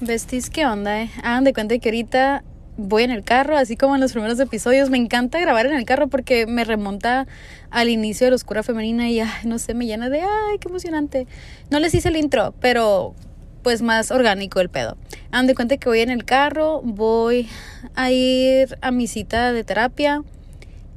Besties, 0.00 0.50
¿qué 0.50 0.66
onda, 0.66 1.00
eh? 1.00 1.10
Hagan 1.22 1.44
de 1.44 1.54
cuenta 1.54 1.78
que 1.78 1.88
ahorita 1.88 2.44
voy 2.76 3.04
en 3.04 3.10
el 3.10 3.24
carro, 3.24 3.56
así 3.56 3.76
como 3.76 3.94
en 3.94 4.02
los 4.02 4.12
primeros 4.12 4.38
episodios. 4.38 4.90
Me 4.90 4.98
encanta 4.98 5.40
grabar 5.40 5.64
en 5.64 5.74
el 5.74 5.86
carro 5.86 6.08
porque 6.08 6.46
me 6.46 6.64
remonta 6.64 7.26
al 7.70 7.88
inicio 7.88 8.26
de 8.26 8.32
la 8.32 8.36
oscura 8.36 8.62
femenina 8.62 9.08
y, 9.08 9.20
ay, 9.20 9.30
no 9.46 9.58
sé, 9.58 9.72
me 9.72 9.86
llena 9.86 10.10
de, 10.10 10.20
ay, 10.20 10.58
qué 10.60 10.68
emocionante. 10.68 11.26
No 11.70 11.80
les 11.80 11.94
hice 11.94 12.10
el 12.10 12.16
intro, 12.16 12.54
pero 12.60 13.14
pues 13.62 13.80
más 13.80 14.10
orgánico 14.10 14.60
el 14.60 14.68
pedo. 14.68 14.98
Hagan 15.30 15.46
de 15.46 15.54
cuenta 15.54 15.78
que 15.78 15.88
voy 15.88 16.00
en 16.00 16.10
el 16.10 16.26
carro, 16.26 16.82
voy 16.82 17.48
a 17.94 18.10
ir 18.10 18.76
a 18.82 18.90
mi 18.90 19.06
cita 19.06 19.54
de 19.54 19.64
terapia. 19.64 20.22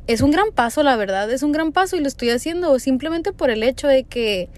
Es 0.07 0.21
un 0.21 0.31
gran 0.31 0.51
paso, 0.53 0.83
la 0.83 0.95
verdad, 0.95 1.29
es 1.29 1.43
un 1.43 1.51
gran 1.51 1.73
paso 1.73 1.97
y 1.97 1.99
lo 1.99 2.07
estoy 2.07 2.29
haciendo 2.29 2.79
simplemente 2.79 3.33
por 3.33 3.49
el 3.49 3.61
hecho 3.61 3.87
de 3.87 4.05
que 4.05 4.49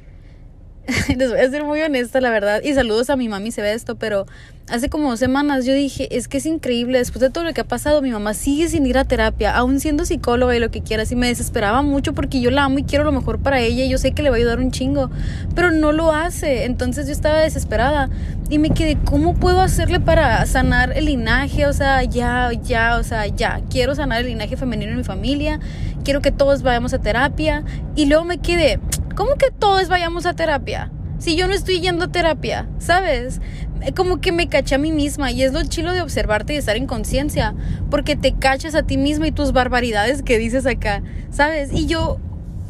les 1.17 1.29
voy 1.29 1.39
a 1.39 1.49
ser 1.49 1.63
muy 1.63 1.81
honesta, 1.81 2.21
la 2.21 2.29
verdad. 2.29 2.61
Y 2.63 2.73
saludos 2.73 3.09
a 3.09 3.16
mi 3.16 3.29
mami, 3.29 3.52
se 3.52 3.61
ve 3.61 3.73
esto, 3.73 3.95
pero 3.95 4.25
hace 4.70 4.89
como 4.89 5.15
semanas 5.17 5.65
yo 5.65 5.73
dije, 5.73 6.15
es 6.15 6.27
que 6.27 6.38
es 6.38 6.45
increíble, 6.45 6.98
después 6.99 7.21
de 7.21 7.29
todo 7.29 7.43
lo 7.43 7.53
que 7.53 7.62
ha 7.62 7.65
pasado, 7.65 8.02
mi 8.02 8.12
mamá 8.12 8.34
sigue 8.34 8.67
sin 8.70 8.85
ir 8.85 8.98
a 8.98 9.05
terapia, 9.05 9.55
aún 9.55 9.79
siendo 9.79 10.05
psicóloga 10.05 10.55
y 10.55 10.59
lo 10.59 10.71
que 10.71 10.81
quieras. 10.81 11.12
Y 11.12 11.15
me 11.15 11.27
desesperaba 11.27 11.81
mucho 11.81 12.13
porque 12.13 12.41
yo 12.41 12.52
la 12.52 12.65
amo 12.65 12.79
y 12.79 12.84
quiero 12.84 13.03
lo 13.03 13.12
mejor 13.12 13.39
para 13.39 13.59
ella 13.59 13.85
y 13.85 13.89
yo 13.89 13.98
sé 13.98 14.12
que 14.12 14.23
le 14.23 14.29
va 14.29 14.35
a 14.35 14.39
ayudar 14.39 14.59
un 14.59 14.71
chingo, 14.71 15.09
pero 15.55 15.71
no 15.71 15.91
lo 15.91 16.12
hace. 16.12 16.65
Entonces 16.65 17.07
yo 17.07 17.12
estaba 17.12 17.40
desesperada 17.40 18.09
y 18.49 18.57
me 18.57 18.71
quedé, 18.71 18.98
¿cómo 19.05 19.35
puedo 19.35 19.62
hacerle 19.62 19.99
para 19.99 20.45
sanar 20.45 20.98
el 20.98 21.05
linaje? 21.05 21.67
O 21.67 21.73
sea, 21.73 22.03
ya, 22.03 22.51
ya, 22.63 22.98
o 22.98 23.03
sea, 23.03 23.27
ya, 23.27 23.62
quiero 23.70 23.95
sanar 23.95 24.21
el 24.21 24.27
linaje 24.27 24.57
femenino 24.57 24.91
en 24.91 24.98
mi 24.98 25.03
familia, 25.03 25.59
quiero 26.03 26.21
que 26.21 26.31
todos 26.31 26.63
vayamos 26.63 26.93
a 26.93 26.99
terapia. 26.99 27.63
Y 27.95 28.05
luego 28.05 28.23
me 28.23 28.37
quedé, 28.37 28.79
¿Cómo 29.16 29.36
que 29.36 29.52
todos 29.52 29.88
vayamos 29.88 30.26
a 30.26 30.34
terapia? 30.34 30.91
Si 31.18 31.35
yo 31.35 31.48
no 31.48 31.54
estoy 31.54 31.82
yendo 31.82 32.05
a 32.05 32.12
terapia, 32.12 32.70
¿sabes? 32.79 33.41
Eh, 33.82 33.93
como 33.93 34.21
que 34.21 34.32
me 34.32 34.48
caché 34.48 34.76
a 34.76 34.77
mí 34.77 34.91
misma 34.91 35.32
y 35.32 35.43
es 35.43 35.54
lo 35.54 35.63
chilo 35.63 35.93
de 35.93 36.01
observarte 36.01 36.54
y 36.54 36.57
estar 36.57 36.77
en 36.77 36.88
conciencia, 36.88 37.55
porque 37.90 38.16
te 38.16 38.35
cachas 38.35 38.76
a 38.76 38.84
ti 38.84 38.98
misma 38.98 39.27
y 39.27 39.32
tus 39.32 39.51
barbaridades 39.51 40.21
que 40.21 40.38
dices 40.38 40.66
acá, 40.66 41.04
¿sabes? 41.32 41.71
Y 41.74 41.85
yo 41.88 42.20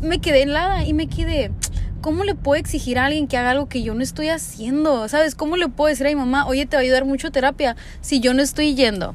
me 0.02 0.20
quedé 0.20 0.44
helada 0.44 0.84
y 0.86 0.94
me 0.94 1.08
quedé, 1.08 1.52
¿cómo 2.02 2.24
le 2.24 2.36
puedo 2.36 2.60
exigir 2.60 2.98
a 2.98 3.06
alguien 3.06 3.28
que 3.28 3.38
haga 3.38 3.52
algo 3.52 3.70
que 3.70 3.84
yo 3.84 3.94
no 3.94 4.02
estoy 4.02 4.30
haciendo? 4.30 5.08
¿Sabes? 5.08 5.36
¿Cómo 5.36 5.58
le 5.58 5.68
puedo 5.68 5.90
decir 5.90 6.08
a 6.08 6.10
mi 6.10 6.16
mamá, 6.16 6.48
oye, 6.48 6.66
te 6.66 6.76
va 6.76 6.82
a 6.82 6.84
ayudar 6.84 7.06
mucho 7.06 7.32
terapia 7.32 7.76
si 8.02 8.20
yo 8.20 8.34
no 8.34 8.42
estoy 8.42 8.76
yendo? 8.76 9.14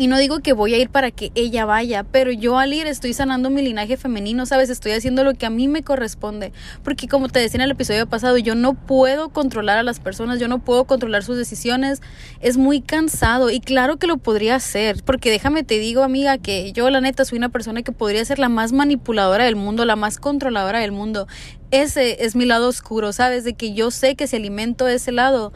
Y 0.00 0.06
no 0.06 0.16
digo 0.16 0.38
que 0.38 0.52
voy 0.52 0.74
a 0.74 0.78
ir 0.78 0.90
para 0.90 1.10
que 1.10 1.32
ella 1.34 1.64
vaya, 1.64 2.04
pero 2.04 2.30
yo 2.30 2.56
al 2.56 2.72
ir 2.72 2.86
estoy 2.86 3.12
sanando 3.14 3.50
mi 3.50 3.62
linaje 3.62 3.96
femenino, 3.96 4.46
¿sabes? 4.46 4.70
Estoy 4.70 4.92
haciendo 4.92 5.24
lo 5.24 5.34
que 5.34 5.44
a 5.44 5.50
mí 5.50 5.66
me 5.66 5.82
corresponde. 5.82 6.52
Porque 6.84 7.08
como 7.08 7.28
te 7.28 7.40
decía 7.40 7.58
en 7.58 7.62
el 7.62 7.72
episodio 7.72 8.06
pasado, 8.06 8.38
yo 8.38 8.54
no 8.54 8.74
puedo 8.74 9.30
controlar 9.30 9.76
a 9.76 9.82
las 9.82 9.98
personas, 9.98 10.38
yo 10.38 10.46
no 10.46 10.60
puedo 10.60 10.84
controlar 10.84 11.24
sus 11.24 11.36
decisiones. 11.36 12.00
Es 12.38 12.56
muy 12.56 12.80
cansado 12.80 13.50
y 13.50 13.58
claro 13.58 13.96
que 13.96 14.06
lo 14.06 14.18
podría 14.18 14.54
hacer, 14.54 15.02
porque 15.04 15.32
déjame 15.32 15.64
te 15.64 15.80
digo, 15.80 16.04
amiga, 16.04 16.38
que 16.38 16.72
yo 16.72 16.88
la 16.90 17.00
neta 17.00 17.24
soy 17.24 17.38
una 17.38 17.48
persona 17.48 17.82
que 17.82 17.90
podría 17.90 18.24
ser 18.24 18.38
la 18.38 18.48
más 18.48 18.70
manipuladora 18.70 19.46
del 19.46 19.56
mundo, 19.56 19.84
la 19.84 19.96
más 19.96 20.18
controladora 20.18 20.78
del 20.78 20.92
mundo. 20.92 21.26
Ese 21.72 22.24
es 22.24 22.36
mi 22.36 22.46
lado 22.46 22.68
oscuro, 22.68 23.12
¿sabes? 23.12 23.42
De 23.42 23.54
que 23.54 23.74
yo 23.74 23.90
sé 23.90 24.14
que 24.14 24.28
si 24.28 24.36
alimento 24.36 24.86
ese 24.86 25.10
lado, 25.10 25.52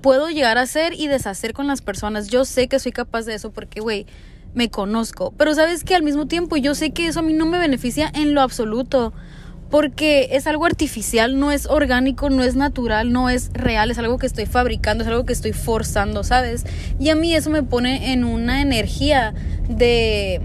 puedo 0.00 0.28
llegar 0.28 0.58
a 0.58 0.62
hacer 0.62 0.92
y 0.94 1.08
deshacer 1.08 1.52
con 1.52 1.66
las 1.66 1.82
personas. 1.82 2.28
Yo 2.28 2.44
sé 2.44 2.68
que 2.68 2.78
soy 2.78 2.92
capaz 2.92 3.24
de 3.24 3.34
eso 3.34 3.50
porque, 3.50 3.80
güey, 3.80 4.06
me 4.54 4.70
conozco. 4.70 5.32
Pero 5.36 5.54
sabes 5.54 5.84
que 5.84 5.94
al 5.94 6.02
mismo 6.02 6.26
tiempo 6.26 6.56
yo 6.56 6.74
sé 6.74 6.90
que 6.90 7.06
eso 7.06 7.20
a 7.20 7.22
mí 7.22 7.32
no 7.32 7.46
me 7.46 7.58
beneficia 7.58 8.10
en 8.14 8.34
lo 8.34 8.40
absoluto. 8.40 9.12
Porque 9.70 10.28
es 10.32 10.46
algo 10.46 10.64
artificial, 10.64 11.40
no 11.40 11.50
es 11.50 11.66
orgánico, 11.66 12.30
no 12.30 12.44
es 12.44 12.54
natural, 12.54 13.12
no 13.12 13.28
es 13.28 13.50
real, 13.52 13.90
es 13.90 13.98
algo 13.98 14.16
que 14.16 14.26
estoy 14.26 14.46
fabricando, 14.46 15.02
es 15.02 15.08
algo 15.08 15.26
que 15.26 15.32
estoy 15.32 15.52
forzando, 15.52 16.22
¿sabes? 16.22 16.64
Y 17.00 17.08
a 17.10 17.16
mí 17.16 17.34
eso 17.34 17.50
me 17.50 17.64
pone 17.64 18.12
en 18.12 18.22
una 18.22 18.62
energía 18.62 19.34
de 19.68 20.40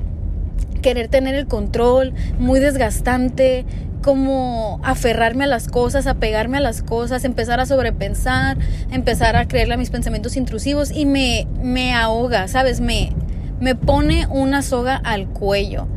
querer 0.81 1.07
tener 1.07 1.35
el 1.35 1.45
control, 1.45 2.13
muy 2.39 2.59
desgastante, 2.59 3.65
como 4.01 4.79
aferrarme 4.83 5.45
a 5.45 5.47
las 5.47 5.67
cosas, 5.67 6.07
apegarme 6.07 6.57
a 6.57 6.61
las 6.61 6.81
cosas, 6.81 7.23
empezar 7.23 7.59
a 7.59 7.65
sobrepensar, 7.65 8.57
empezar 8.91 9.35
a 9.35 9.47
creerle 9.47 9.75
a 9.75 9.77
mis 9.77 9.89
pensamientos 9.89 10.35
intrusivos 10.37 10.91
y 10.91 11.05
me, 11.05 11.47
me 11.61 11.93
ahoga, 11.93 12.47
¿sabes? 12.47 12.81
Me, 12.81 13.13
me 13.59 13.75
pone 13.75 14.27
una 14.27 14.61
soga 14.61 14.95
al 14.95 15.27
cuello. 15.27 15.87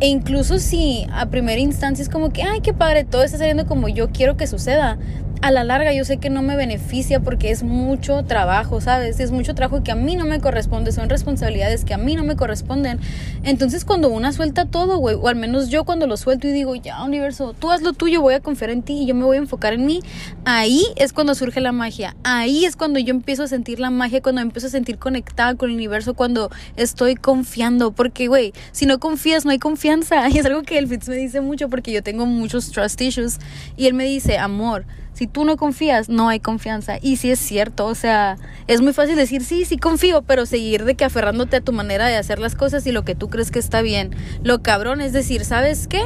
E 0.00 0.08
incluso 0.08 0.58
si 0.58 1.06
a 1.12 1.26
primera 1.26 1.60
instancia 1.60 2.02
es 2.02 2.08
como 2.08 2.30
que, 2.30 2.42
ay, 2.42 2.60
qué 2.60 2.74
padre, 2.74 3.04
todo 3.04 3.22
está 3.22 3.38
saliendo 3.38 3.66
como 3.66 3.88
yo 3.88 4.10
quiero 4.10 4.36
que 4.36 4.46
suceda, 4.46 4.98
a 5.44 5.50
la 5.50 5.62
larga 5.62 5.92
yo 5.92 6.06
sé 6.06 6.16
que 6.16 6.30
no 6.30 6.40
me 6.40 6.56
beneficia 6.56 7.20
porque 7.20 7.50
es 7.50 7.62
mucho 7.64 8.22
trabajo, 8.22 8.80
¿sabes? 8.80 9.20
Es 9.20 9.30
mucho 9.30 9.54
trabajo 9.54 9.84
que 9.84 9.92
a 9.92 9.94
mí 9.94 10.16
no 10.16 10.24
me 10.24 10.40
corresponde, 10.40 10.90
son 10.90 11.10
responsabilidades 11.10 11.84
que 11.84 11.92
a 11.92 11.98
mí 11.98 12.16
no 12.16 12.24
me 12.24 12.34
corresponden. 12.34 12.98
Entonces 13.42 13.84
cuando 13.84 14.08
una 14.08 14.32
suelta 14.32 14.64
todo, 14.64 14.96
güey, 14.96 15.16
o 15.20 15.28
al 15.28 15.36
menos 15.36 15.68
yo 15.68 15.84
cuando 15.84 16.06
lo 16.06 16.16
suelto 16.16 16.48
y 16.48 16.52
digo, 16.52 16.74
ya, 16.76 17.04
universo, 17.04 17.52
tú 17.52 17.70
haz 17.70 17.82
lo 17.82 17.92
tuyo, 17.92 18.22
voy 18.22 18.32
a 18.32 18.40
confiar 18.40 18.70
en 18.70 18.82
ti 18.82 19.02
y 19.02 19.06
yo 19.06 19.14
me 19.14 19.24
voy 19.24 19.36
a 19.36 19.40
enfocar 19.40 19.74
en 19.74 19.84
mí, 19.84 20.00
ahí 20.46 20.82
es 20.96 21.12
cuando 21.12 21.34
surge 21.34 21.60
la 21.60 21.72
magia. 21.72 22.16
Ahí 22.24 22.64
es 22.64 22.74
cuando 22.74 22.98
yo 22.98 23.10
empiezo 23.10 23.42
a 23.42 23.46
sentir 23.46 23.80
la 23.80 23.90
magia, 23.90 24.22
cuando 24.22 24.40
empiezo 24.40 24.68
a 24.68 24.70
sentir 24.70 24.96
conectada 24.96 25.56
con 25.56 25.68
el 25.68 25.74
universo, 25.74 26.14
cuando 26.14 26.50
estoy 26.76 27.16
confiando. 27.16 27.92
Porque, 27.92 28.28
güey, 28.28 28.54
si 28.72 28.86
no 28.86 28.98
confías, 28.98 29.44
no 29.44 29.50
hay 29.50 29.58
confianza. 29.58 30.26
Y 30.34 30.38
es 30.38 30.46
algo 30.46 30.62
que 30.62 30.78
el 30.78 30.88
Fitz 30.88 31.06
me 31.06 31.16
dice 31.16 31.42
mucho 31.42 31.68
porque 31.68 31.92
yo 31.92 32.02
tengo 32.02 32.24
muchos 32.24 32.70
trust 32.70 32.98
issues. 33.02 33.38
Y 33.76 33.88
él 33.88 33.94
me 33.94 34.04
dice, 34.04 34.38
amor, 34.38 34.86
si 35.14 35.26
tú 35.26 35.44
no 35.44 35.56
confías, 35.56 36.08
no 36.08 36.28
hay 36.28 36.40
confianza. 36.40 36.98
Y 37.00 37.16
sí 37.16 37.30
es 37.30 37.38
cierto, 37.38 37.86
o 37.86 37.94
sea, 37.94 38.36
es 38.66 38.80
muy 38.80 38.92
fácil 38.92 39.16
decir, 39.16 39.44
sí, 39.44 39.64
sí 39.64 39.78
confío, 39.78 40.22
pero 40.22 40.44
seguir 40.44 40.84
de 40.84 40.96
que 40.96 41.04
aferrándote 41.04 41.56
a 41.56 41.60
tu 41.60 41.72
manera 41.72 42.06
de 42.06 42.16
hacer 42.16 42.38
las 42.38 42.54
cosas 42.54 42.86
y 42.86 42.92
lo 42.92 43.04
que 43.04 43.14
tú 43.14 43.30
crees 43.30 43.50
que 43.50 43.60
está 43.60 43.80
bien. 43.80 44.10
Lo 44.42 44.62
cabrón 44.62 45.00
es 45.00 45.12
decir, 45.12 45.44
¿sabes 45.44 45.86
qué? 45.86 46.02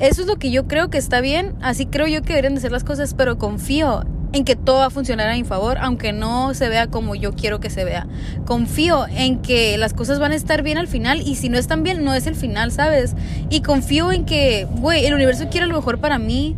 Eso 0.00 0.22
es 0.22 0.26
lo 0.26 0.36
que 0.36 0.50
yo 0.50 0.66
creo 0.66 0.90
que 0.90 0.98
está 0.98 1.20
bien, 1.20 1.54
así 1.60 1.86
creo 1.86 2.06
yo 2.06 2.22
que 2.22 2.28
deberían 2.28 2.54
de 2.54 2.60
ser 2.60 2.72
las 2.72 2.84
cosas, 2.84 3.14
pero 3.14 3.38
confío 3.38 4.04
en 4.32 4.44
que 4.44 4.56
todo 4.56 4.78
va 4.78 4.86
a 4.86 4.90
funcionar 4.90 5.28
a 5.28 5.34
mi 5.34 5.44
favor, 5.44 5.78
aunque 5.80 6.12
no 6.12 6.52
se 6.54 6.68
vea 6.68 6.88
como 6.88 7.14
yo 7.14 7.32
quiero 7.32 7.60
que 7.60 7.70
se 7.70 7.84
vea. 7.84 8.06
Confío 8.44 9.06
en 9.08 9.40
que 9.40 9.78
las 9.78 9.94
cosas 9.94 10.18
van 10.18 10.32
a 10.32 10.34
estar 10.34 10.62
bien 10.62 10.78
al 10.78 10.88
final 10.88 11.22
y 11.22 11.36
si 11.36 11.48
no 11.48 11.58
están 11.58 11.82
bien, 11.82 12.04
no 12.04 12.14
es 12.14 12.26
el 12.26 12.34
final, 12.34 12.72
¿sabes? 12.72 13.14
Y 13.50 13.62
confío 13.62 14.12
en 14.12 14.24
que, 14.24 14.66
güey, 14.70 15.06
el 15.06 15.14
universo 15.14 15.48
quiere 15.50 15.66
lo 15.66 15.74
mejor 15.74 15.98
para 15.98 16.18
mí 16.18 16.56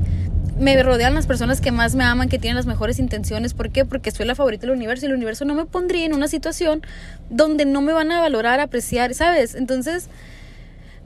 me 0.60 0.80
rodean 0.82 1.14
las 1.14 1.26
personas 1.26 1.60
que 1.60 1.72
más 1.72 1.94
me 1.94 2.04
aman, 2.04 2.28
que 2.28 2.38
tienen 2.38 2.56
las 2.56 2.66
mejores 2.66 2.98
intenciones. 2.98 3.54
¿Por 3.54 3.70
qué? 3.70 3.86
Porque 3.86 4.10
soy 4.10 4.26
la 4.26 4.34
favorita 4.34 4.66
del 4.66 4.76
universo 4.76 5.06
y 5.06 5.08
el 5.08 5.14
universo 5.14 5.46
no 5.46 5.54
me 5.54 5.64
pondría 5.64 6.04
en 6.04 6.14
una 6.14 6.28
situación 6.28 6.82
donde 7.30 7.64
no 7.64 7.80
me 7.80 7.94
van 7.94 8.12
a 8.12 8.20
valorar, 8.20 8.60
apreciar, 8.60 9.14
¿sabes? 9.14 9.54
Entonces, 9.54 10.10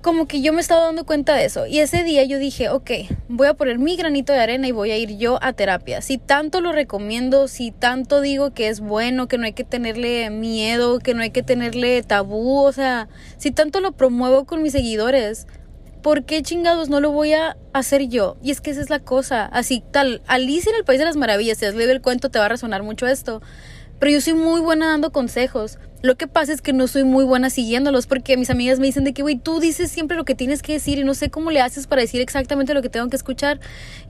como 0.02 0.26
que 0.26 0.42
yo 0.42 0.52
me 0.52 0.60
estaba 0.60 0.84
dando 0.84 1.06
cuenta 1.06 1.34
de 1.34 1.44
eso. 1.44 1.66
Y 1.66 1.78
ese 1.78 2.02
día 2.02 2.24
yo 2.24 2.38
dije, 2.38 2.68
ok, 2.68 2.90
voy 3.28 3.46
a 3.46 3.54
poner 3.54 3.78
mi 3.78 3.96
granito 3.96 4.32
de 4.32 4.40
arena 4.40 4.66
y 4.66 4.72
voy 4.72 4.90
a 4.90 4.98
ir 4.98 5.16
yo 5.18 5.38
a 5.40 5.52
terapia. 5.52 6.02
Si 6.02 6.18
tanto 6.18 6.60
lo 6.60 6.72
recomiendo, 6.72 7.46
si 7.46 7.70
tanto 7.70 8.20
digo 8.20 8.52
que 8.52 8.68
es 8.68 8.80
bueno, 8.80 9.28
que 9.28 9.38
no 9.38 9.44
hay 9.44 9.52
que 9.52 9.64
tenerle 9.64 10.28
miedo, 10.30 10.98
que 10.98 11.14
no 11.14 11.22
hay 11.22 11.30
que 11.30 11.44
tenerle 11.44 12.02
tabú, 12.02 12.64
o 12.64 12.72
sea, 12.72 13.08
si 13.38 13.52
tanto 13.52 13.80
lo 13.80 13.92
promuevo 13.92 14.44
con 14.44 14.62
mis 14.62 14.72
seguidores, 14.72 15.46
¿por 16.04 16.26
qué 16.26 16.42
chingados 16.42 16.90
no 16.90 17.00
lo 17.00 17.12
voy 17.12 17.32
a 17.32 17.56
hacer 17.72 18.08
yo? 18.08 18.36
Y 18.42 18.50
es 18.50 18.60
que 18.60 18.70
esa 18.70 18.82
es 18.82 18.90
la 18.90 18.98
cosa. 18.98 19.46
Así, 19.46 19.82
tal, 19.90 20.20
Alicia 20.26 20.68
en 20.68 20.76
el 20.76 20.84
País 20.84 20.98
de 20.98 21.06
las 21.06 21.16
Maravillas, 21.16 21.56
si 21.56 21.64
has 21.64 21.74
leído 21.74 21.92
el 21.92 22.02
cuento, 22.02 22.28
te 22.28 22.38
va 22.38 22.44
a 22.44 22.48
resonar 22.50 22.82
mucho 22.82 23.06
esto. 23.06 23.40
Pero 23.98 24.12
yo 24.12 24.20
soy 24.20 24.34
muy 24.34 24.60
buena 24.60 24.88
dando 24.88 25.12
consejos. 25.12 25.78
Lo 26.02 26.18
que 26.18 26.26
pasa 26.26 26.52
es 26.52 26.60
que 26.60 26.74
no 26.74 26.88
soy 26.88 27.04
muy 27.04 27.24
buena 27.24 27.48
siguiéndolos 27.48 28.06
porque 28.06 28.36
mis 28.36 28.50
amigas 28.50 28.80
me 28.80 28.84
dicen 28.84 29.04
de 29.04 29.14
que, 29.14 29.22
güey, 29.22 29.36
tú 29.36 29.60
dices 29.60 29.90
siempre 29.90 30.18
lo 30.18 30.26
que 30.26 30.34
tienes 30.34 30.60
que 30.60 30.74
decir 30.74 30.98
y 30.98 31.04
no 31.04 31.14
sé 31.14 31.30
cómo 31.30 31.50
le 31.50 31.62
haces 31.62 31.86
para 31.86 32.02
decir 32.02 32.20
exactamente 32.20 32.74
lo 32.74 32.82
que 32.82 32.90
tengo 32.90 33.08
que 33.08 33.16
escuchar. 33.16 33.58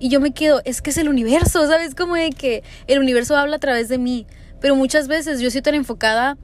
Y 0.00 0.08
yo 0.08 0.20
me 0.20 0.32
quedo, 0.32 0.62
es 0.64 0.82
que 0.82 0.90
es 0.90 0.99
el 0.99 1.08
universo, 1.08 1.64
¿sabes? 1.69 1.94
Como 1.94 2.17
de 2.17 2.31
que 2.31 2.64
el 2.88 2.99
universo 2.99 3.37
habla 3.37 3.55
a 3.55 3.61
través 3.61 3.88
de 3.88 3.99
mí. 3.99 4.26
Pero 4.61 4.75
muchas 4.75 5.06
veces 5.06 5.38
yo 5.38 5.49
soy 5.49 5.62
tan 5.62 5.76
enfocada 5.76 6.38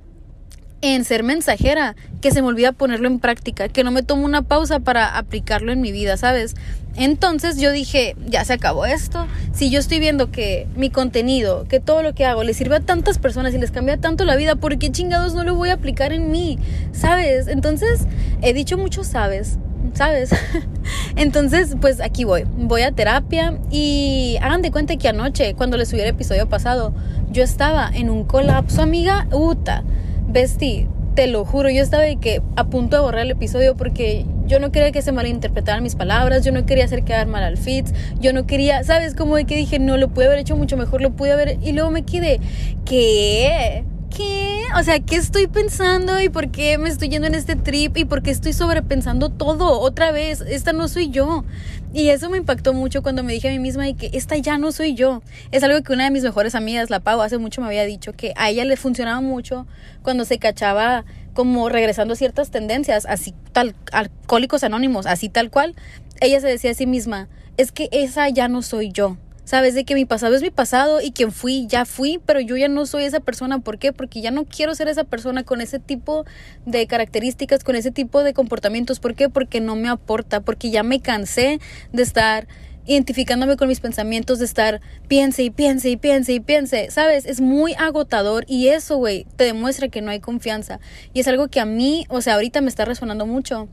en 0.83 1.05
ser 1.05 1.23
mensajera 1.23 1.95
que 2.21 2.31
se 2.31 2.43
me 2.43 2.49
olvida 2.49 2.73
ponerlo 2.73 3.09
en 3.09 3.19
práctica, 3.19 3.69
que 3.69 3.85
no 3.85 3.91
me 3.91 4.03
tomo 4.03 4.25
una 4.25 4.43
pausa 4.43 4.81
para 4.81 5.17
aplicarlo 5.17 5.73
en 5.73 5.81
mi 5.81 5.93
vida, 5.93 6.17
¿sabes? 6.17 6.55
Entonces 6.97 7.59
yo 7.59 7.71
dije, 7.71 8.17
ya 8.27 8.45
se 8.45 8.53
acabó 8.53 8.85
esto. 8.85 9.27
Si 9.53 9.71
yo 9.71 9.79
estoy 9.79 10.01
viendo 10.01 10.31
que 10.31 10.67
mi 10.77 10.91
contenido, 10.91 11.65
que 11.69 11.81
todo 11.81 12.03
lo 12.03 12.15
que 12.15 12.27
hago 12.27 12.43
le 12.43 12.53
sirve 12.53 12.77
a 12.77 12.81
tantas 12.81 13.19
personas 13.19 13.55
y 13.55 13.59
les 13.59 13.71
cambia 13.71 13.99
tanto 13.99 14.25
la 14.25 14.37
vida, 14.37 14.57
¿por 14.57 14.77
qué 14.79 14.91
chingados 14.91 15.35
no 15.35 15.45
lo 15.45 15.55
voy 15.55 15.69
a 15.69 15.75
aplicar 15.75 16.13
en 16.13 16.31
mí? 16.31 16.59
¿Sabes? 16.93 17.47
Entonces, 17.47 18.07
he 18.43 18.53
dicho 18.53 18.77
mucho, 18.77 19.05
¿sabes? 19.05 19.59
¿Sabes? 19.95 20.31
Entonces, 21.17 21.77
pues 21.81 22.01
aquí 22.01 22.25
voy. 22.25 22.45
Voy 22.57 22.83
a 22.83 22.93
terapia 22.93 23.59
y 23.71 24.37
hagan 24.43 24.63
de 24.63 24.71
cuenta 24.71 24.97
que 24.97 25.09
anoche, 25.09 25.55
cuando 25.55 25.77
les 25.77 25.89
subí 25.89 26.01
el 26.01 26.09
episodio 26.09 26.49
pasado, 26.49 26.93
yo 27.31 27.45
estaba 27.45 27.91
en 27.95 28.11
un 28.11 28.25
colapso, 28.25 28.83
amiga, 28.83 29.29
uta 29.31 29.85
Bestie, 30.33 30.87
te 31.15 31.27
lo 31.27 31.45
juro, 31.45 31.71
yo 31.71 31.83
estaba 31.83 32.05
de 32.05 32.17
que 32.17 32.41
a 32.57 32.65
punto 32.65 32.97
de 32.97 33.03
borrar 33.03 33.23
el 33.23 33.33
episodio 33.33 33.77
porque 33.77 34.25
Yo 34.51 34.59
no 34.59 34.73
quería 34.73 34.91
que 34.91 35.01
se 35.01 35.13
malinterpretaran 35.13 35.81
mis 35.81 35.95
palabras, 35.95 36.45
yo 36.45 36.51
no 36.51 36.67
quería 36.67 36.85
hacer 36.85 37.05
quedar 37.05 37.29
mal 37.29 37.45
al 37.45 37.57
Fitz, 37.57 37.93
yo 38.19 38.33
no 38.33 38.47
quería, 38.47 38.83
¿sabes? 38.83 39.15
Como 39.15 39.37
de 39.37 39.45
que 39.45 39.55
dije, 39.55 39.79
no, 39.79 39.97
lo 39.97 40.09
pude 40.09 40.27
haber 40.27 40.41
hecho 40.41 40.57
mucho 40.57 40.77
mejor, 40.77 41.01
lo 41.03 41.11
pude 41.11 41.31
haber... 41.31 41.59
Y 41.63 41.71
luego 41.71 41.93
me 41.93 42.03
quedé, 42.03 42.41
¿qué? 42.85 43.85
¿Qué? 44.11 44.63
O 44.77 44.83
sea, 44.83 44.99
¿qué 44.99 45.15
estoy 45.15 45.47
pensando 45.47 46.21
y 46.21 46.31
por 46.31 46.51
qué 46.51 46.79
me 46.79 46.89
estoy 46.89 47.11
yendo 47.11 47.29
en 47.29 47.37
este 47.37 47.55
trip 47.55 47.97
y 47.97 48.05
por 48.05 48.23
qué 48.23 48.33
estoy 48.33 48.53
sobrepensando 48.53 49.29
todo 49.29 49.79
otra 49.79 50.11
vez? 50.11 50.41
Esta 50.41 50.73
no 50.73 50.89
soy 50.89 51.11
yo. 51.11 51.45
Y 51.93 52.11
eso 52.11 52.31
me 52.31 52.39
impactó 52.39 52.73
mucho 52.73 53.03
cuando 53.03 53.25
me 53.25 53.33
dije 53.33 53.49
a 53.49 53.51
mí 53.51 53.59
misma 53.59 53.93
que 53.95 54.11
esta 54.13 54.37
ya 54.37 54.59
no 54.59 54.71
soy 54.71 54.95
yo. 54.95 55.23
Es 55.51 55.65
algo 55.65 55.83
que 55.83 55.93
una 55.93 56.05
de 56.05 56.11
mis 56.11 56.23
mejores 56.23 56.55
amigas, 56.55 56.89
la 56.89 57.01
Pau, 57.01 57.21
hace 57.21 57.39
mucho 57.39 57.61
me 57.61 57.67
había 57.67 57.85
dicho 57.85 58.13
que 58.13 58.33
a 58.37 58.49
ella 58.49 58.65
le 58.65 58.77
funcionaba 58.77 59.21
mucho 59.21 59.67
cuando 60.03 60.25
se 60.25 60.39
cachaba 60.39 61.05
como 61.35 61.69
regresando 61.69 62.15
a 62.15 62.17
ciertas 62.17 62.51
tendencias, 62.51 63.07
así 63.07 63.35
tal, 63.53 63.75
alcohólicos 63.93 64.63
anónimos, 64.63 65.07
así 65.07 65.29
tal 65.29 65.51
cual. 65.51 65.75
Ella 66.21 66.41
se 66.41 66.47
decía 66.47 66.71
a 66.71 66.75
sí 66.75 66.87
misma, 66.87 67.29
es 67.57 67.73
que 67.73 67.89
esa 67.91 68.29
ya 68.29 68.47
no 68.47 68.63
soy 68.63 68.93
yo. 68.93 69.17
Sabes 69.51 69.75
de 69.75 69.85
que 69.85 69.97
mi 69.97 70.05
pasado 70.05 70.37
es 70.37 70.43
mi 70.43 70.51
pasado 70.51 71.01
y 71.01 71.11
quien 71.11 71.33
fui, 71.33 71.67
ya 71.67 71.85
fui, 71.85 72.21
pero 72.25 72.39
yo 72.39 72.57
ya 72.57 72.69
no 72.69 72.87
soy 72.87 73.03
esa 73.03 73.19
persona. 73.19 73.59
¿Por 73.59 73.79
qué? 73.79 73.93
Porque 73.93 74.21
ya 74.21 74.31
no 74.31 74.45
quiero 74.45 74.77
ser 74.77 74.87
esa 74.87 75.03
persona 75.03 75.43
con 75.43 75.61
ese 75.61 75.81
tipo 75.81 76.25
de 76.67 76.87
características, 76.87 77.65
con 77.65 77.75
ese 77.75 77.91
tipo 77.91 78.23
de 78.23 78.33
comportamientos. 78.33 79.01
¿Por 79.01 79.17
qué? 79.17 79.29
Porque 79.29 79.61
no 79.61 79.75
me 79.75 79.89
aporta, 79.89 80.39
porque 80.39 80.71
ya 80.71 80.85
me 80.85 81.01
cansé 81.01 81.59
de 81.93 82.01
estar 82.05 82.47
identificándome 82.87 83.57
con 83.57 83.67
mis 83.67 83.81
pensamientos, 83.81 84.39
de 84.39 84.45
estar 84.45 84.81
piense 85.09 85.43
y 85.43 85.51
piense 85.51 85.91
y 85.91 85.97
piense 85.97 86.33
y 86.33 86.39
piense. 86.39 86.89
¿Sabes? 86.93 87.27
Es 87.27 87.41
muy 87.41 87.75
agotador 87.75 88.45
y 88.47 88.69
eso, 88.69 88.99
güey, 88.99 89.27
te 89.35 89.43
demuestra 89.43 89.89
que 89.89 90.01
no 90.01 90.13
hay 90.13 90.21
confianza. 90.21 90.79
Y 91.13 91.19
es 91.19 91.27
algo 91.27 91.49
que 91.49 91.59
a 91.59 91.65
mí, 91.65 92.07
o 92.09 92.21
sea, 92.21 92.35
ahorita 92.35 92.61
me 92.61 92.69
está 92.69 92.85
resonando 92.85 93.27
mucho 93.27 93.69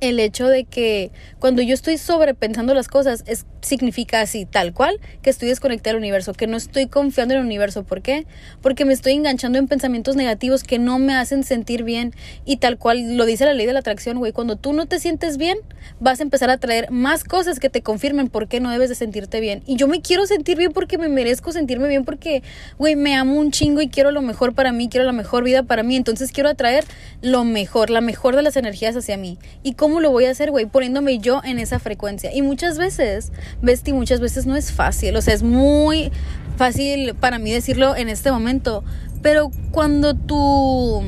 el 0.00 0.20
hecho 0.20 0.48
de 0.48 0.64
que 0.64 1.10
cuando 1.38 1.62
yo 1.62 1.74
estoy 1.74 1.98
sobrepensando 1.98 2.74
las 2.74 2.88
cosas 2.88 3.22
es, 3.26 3.46
significa 3.62 4.20
así, 4.20 4.46
tal 4.46 4.72
cual, 4.72 4.98
que 5.22 5.30
estoy 5.30 5.48
desconectada 5.48 5.94
del 5.94 6.00
universo, 6.00 6.32
que 6.32 6.46
no 6.46 6.56
estoy 6.56 6.86
confiando 6.86 7.34
en 7.34 7.40
el 7.40 7.46
universo. 7.46 7.84
¿Por 7.84 8.02
qué? 8.02 8.26
Porque 8.62 8.84
me 8.84 8.92
estoy 8.92 9.12
enganchando 9.12 9.58
en 9.58 9.68
pensamientos 9.68 10.16
negativos 10.16 10.64
que 10.64 10.78
no 10.78 10.98
me 10.98 11.14
hacen 11.14 11.44
sentir 11.44 11.84
bien 11.84 12.14
y 12.44 12.56
tal 12.56 12.78
cual 12.78 13.16
lo 13.16 13.26
dice 13.26 13.44
la 13.44 13.54
ley 13.54 13.66
de 13.66 13.72
la 13.72 13.80
atracción, 13.80 14.18
güey, 14.18 14.32
cuando 14.32 14.56
tú 14.56 14.72
no 14.72 14.86
te 14.86 14.98
sientes 14.98 15.36
bien, 15.36 15.58
vas 15.98 16.20
a 16.20 16.22
empezar 16.22 16.50
a 16.50 16.58
traer 16.58 16.90
más 16.90 17.24
cosas 17.24 17.60
que 17.60 17.68
te 17.68 17.82
confirmen 17.82 18.28
por 18.28 18.48
qué 18.48 18.60
no 18.60 18.70
debes 18.70 18.88
de 18.88 18.94
sentirte 18.94 19.40
bien. 19.40 19.62
Y 19.66 19.76
yo 19.76 19.88
me 19.88 20.00
quiero 20.00 20.26
sentir 20.26 20.56
bien 20.56 20.72
porque 20.72 20.98
me 20.98 21.08
merezco 21.08 21.52
sentirme 21.52 21.88
bien 21.88 22.04
porque, 22.04 22.42
güey, 22.78 22.96
me 22.96 23.14
amo 23.14 23.34
un 23.34 23.50
chingo 23.50 23.80
y 23.80 23.88
quiero 23.88 24.10
lo 24.10 24.22
mejor 24.22 24.54
para 24.54 24.72
mí, 24.72 24.88
quiero 24.88 25.04
la 25.06 25.12
mejor 25.12 25.44
vida 25.44 25.62
para 25.62 25.82
mí, 25.82 25.96
entonces 25.96 26.32
quiero 26.32 26.48
atraer 26.48 26.84
lo 27.22 27.44
mejor, 27.44 27.90
la 27.90 28.00
mejor 28.00 28.36
de 28.36 28.42
las 28.42 28.56
energías 28.56 28.96
hacia 28.96 29.16
mí. 29.16 29.38
¿Y 29.62 29.74
cómo 29.90 30.00
lo 30.00 30.12
voy 30.12 30.26
a 30.26 30.30
hacer, 30.30 30.52
güey? 30.52 30.66
Poniéndome 30.66 31.18
yo 31.18 31.40
en 31.42 31.58
esa 31.58 31.80
frecuencia. 31.80 32.32
Y 32.32 32.42
muchas 32.42 32.78
veces, 32.78 33.32
Besti, 33.60 33.92
muchas 33.92 34.20
veces 34.20 34.46
no 34.46 34.54
es 34.54 34.70
fácil. 34.70 35.16
O 35.16 35.20
sea, 35.20 35.34
es 35.34 35.42
muy 35.42 36.12
fácil 36.56 37.14
para 37.16 37.40
mí 37.40 37.50
decirlo 37.50 37.96
en 37.96 38.08
este 38.08 38.30
momento. 38.30 38.84
Pero 39.20 39.50
cuando 39.72 40.14
tú... 40.14 41.02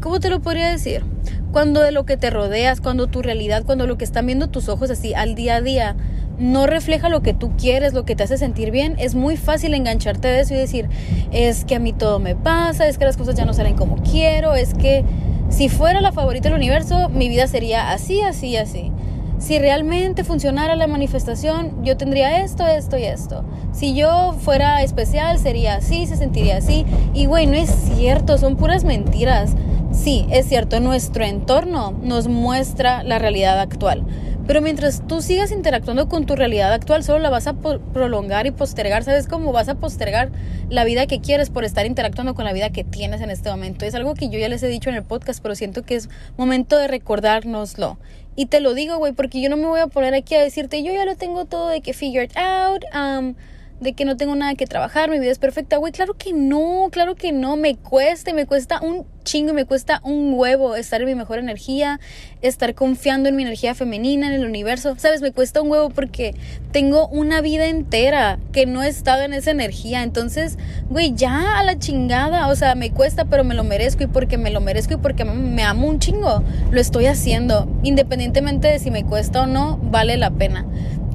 ¿Cómo 0.00 0.18
te 0.18 0.30
lo 0.30 0.40
podría 0.40 0.68
decir? 0.68 1.04
Cuando 1.52 1.80
de 1.80 1.92
lo 1.92 2.06
que 2.06 2.16
te 2.16 2.30
rodeas, 2.30 2.80
cuando 2.80 3.06
tu 3.06 3.22
realidad, 3.22 3.62
cuando 3.64 3.86
lo 3.86 3.96
que 3.96 4.04
están 4.04 4.26
viendo 4.26 4.48
tus 4.48 4.68
ojos 4.68 4.90
así 4.90 5.14
al 5.14 5.36
día 5.36 5.56
a 5.56 5.60
día 5.60 5.96
no 6.40 6.66
refleja 6.66 7.08
lo 7.08 7.20
que 7.22 7.34
tú 7.34 7.52
quieres, 7.56 7.92
lo 7.92 8.04
que 8.04 8.16
te 8.16 8.24
hace 8.24 8.38
sentir 8.38 8.70
bien, 8.70 8.96
es 8.98 9.14
muy 9.14 9.36
fácil 9.36 9.74
engancharte 9.74 10.26
de 10.26 10.40
eso 10.40 10.54
y 10.54 10.56
decir, 10.56 10.88
es 11.32 11.66
que 11.66 11.76
a 11.76 11.78
mí 11.78 11.92
todo 11.92 12.18
me 12.18 12.34
pasa, 12.34 12.88
es 12.88 12.96
que 12.96 13.04
las 13.04 13.18
cosas 13.18 13.34
ya 13.34 13.44
no 13.44 13.52
salen 13.52 13.76
como 13.76 14.02
quiero, 14.02 14.54
es 14.54 14.72
que 14.72 15.04
si 15.50 15.68
fuera 15.68 16.00
la 16.00 16.12
favorita 16.12 16.48
del 16.48 16.56
universo, 16.56 17.10
mi 17.10 17.28
vida 17.28 17.46
sería 17.46 17.92
así, 17.92 18.22
así, 18.22 18.56
así. 18.56 18.90
Si 19.38 19.58
realmente 19.58 20.22
funcionara 20.22 20.76
la 20.76 20.86
manifestación, 20.86 21.82
yo 21.82 21.96
tendría 21.96 22.42
esto, 22.42 22.66
esto 22.66 22.98
y 22.98 23.04
esto. 23.04 23.44
Si 23.72 23.94
yo 23.94 24.34
fuera 24.38 24.82
especial, 24.82 25.38
sería 25.38 25.76
así, 25.76 26.06
se 26.06 26.16
sentiría 26.16 26.58
así. 26.58 26.84
Y 27.14 27.26
güey, 27.26 27.46
no 27.46 27.54
es 27.54 27.70
cierto, 27.70 28.38
son 28.38 28.56
puras 28.56 28.84
mentiras. 28.84 29.54
Sí, 29.92 30.26
es 30.30 30.46
cierto, 30.46 30.78
nuestro 30.80 31.24
entorno 31.24 31.92
nos 32.02 32.28
muestra 32.28 33.02
la 33.02 33.18
realidad 33.18 33.58
actual. 33.58 34.04
Pero 34.50 34.62
mientras 34.62 35.06
tú 35.06 35.22
sigas 35.22 35.52
interactuando 35.52 36.08
con 36.08 36.26
tu 36.26 36.34
realidad 36.34 36.72
actual, 36.72 37.04
solo 37.04 37.20
la 37.20 37.30
vas 37.30 37.46
a 37.46 37.52
prolongar 37.52 38.48
y 38.48 38.50
postergar. 38.50 39.04
¿Sabes 39.04 39.28
cómo 39.28 39.52
vas 39.52 39.68
a 39.68 39.76
postergar 39.76 40.32
la 40.68 40.82
vida 40.82 41.06
que 41.06 41.20
quieres 41.20 41.50
por 41.50 41.64
estar 41.64 41.86
interactuando 41.86 42.34
con 42.34 42.44
la 42.44 42.52
vida 42.52 42.70
que 42.70 42.82
tienes 42.82 43.20
en 43.20 43.30
este 43.30 43.48
momento? 43.48 43.84
Es 43.84 43.94
algo 43.94 44.14
que 44.14 44.28
yo 44.28 44.40
ya 44.40 44.48
les 44.48 44.60
he 44.64 44.66
dicho 44.66 44.90
en 44.90 44.96
el 44.96 45.04
podcast, 45.04 45.40
pero 45.40 45.54
siento 45.54 45.84
que 45.84 45.94
es 45.94 46.08
momento 46.36 46.78
de 46.78 46.88
recordárnoslo. 46.88 47.96
Y 48.34 48.46
te 48.46 48.58
lo 48.58 48.74
digo, 48.74 48.98
güey, 48.98 49.12
porque 49.12 49.40
yo 49.40 49.50
no 49.50 49.56
me 49.56 49.66
voy 49.66 49.78
a 49.78 49.86
poner 49.86 50.14
aquí 50.14 50.34
a 50.34 50.42
decirte, 50.42 50.82
yo 50.82 50.92
ya 50.92 51.04
lo 51.04 51.14
tengo 51.14 51.44
todo 51.44 51.68
de 51.68 51.80
que 51.80 51.92
figured 51.92 52.32
out. 52.36 52.82
Um, 52.92 53.36
de 53.80 53.94
que 53.94 54.04
no 54.04 54.16
tengo 54.16 54.34
nada 54.34 54.54
que 54.54 54.66
trabajar, 54.66 55.10
mi 55.10 55.18
vida 55.18 55.30
es 55.30 55.38
perfecta, 55.38 55.78
güey, 55.78 55.92
claro 55.92 56.14
que 56.14 56.32
no, 56.32 56.88
claro 56.90 57.14
que 57.14 57.32
no, 57.32 57.56
me 57.56 57.76
cuesta, 57.76 58.32
me 58.32 58.46
cuesta 58.46 58.80
un 58.80 59.06
chingo, 59.24 59.52
me 59.52 59.64
cuesta 59.64 60.00
un 60.04 60.34
huevo 60.34 60.76
estar 60.76 61.00
en 61.00 61.06
mi 61.06 61.14
mejor 61.14 61.38
energía, 61.38 62.00
estar 62.42 62.74
confiando 62.74 63.28
en 63.28 63.36
mi 63.36 63.42
energía 63.42 63.74
femenina, 63.74 64.26
en 64.26 64.34
el 64.34 64.44
universo, 64.44 64.94
sabes, 64.98 65.22
me 65.22 65.32
cuesta 65.32 65.62
un 65.62 65.70
huevo 65.70 65.90
porque 65.90 66.34
tengo 66.72 67.08
una 67.08 67.40
vida 67.40 67.66
entera 67.66 68.38
que 68.52 68.66
no 68.66 68.82
he 68.82 68.88
estado 68.88 69.22
en 69.22 69.32
esa 69.32 69.50
energía, 69.50 70.02
entonces, 70.02 70.58
güey, 70.88 71.14
ya 71.14 71.58
a 71.58 71.64
la 71.64 71.78
chingada, 71.78 72.48
o 72.48 72.56
sea, 72.56 72.74
me 72.74 72.90
cuesta, 72.90 73.24
pero 73.24 73.44
me 73.44 73.54
lo 73.54 73.64
merezco 73.64 74.04
y 74.04 74.06
porque 74.06 74.36
me 74.36 74.50
lo 74.50 74.60
merezco 74.60 74.94
y 74.94 74.98
porque 74.98 75.24
me 75.24 75.62
amo 75.62 75.86
un 75.86 75.98
chingo, 76.00 76.42
lo 76.70 76.80
estoy 76.80 77.06
haciendo, 77.06 77.68
independientemente 77.82 78.68
de 78.68 78.78
si 78.78 78.90
me 78.90 79.04
cuesta 79.04 79.42
o 79.42 79.46
no, 79.46 79.78
vale 79.82 80.16
la 80.16 80.30
pena. 80.30 80.66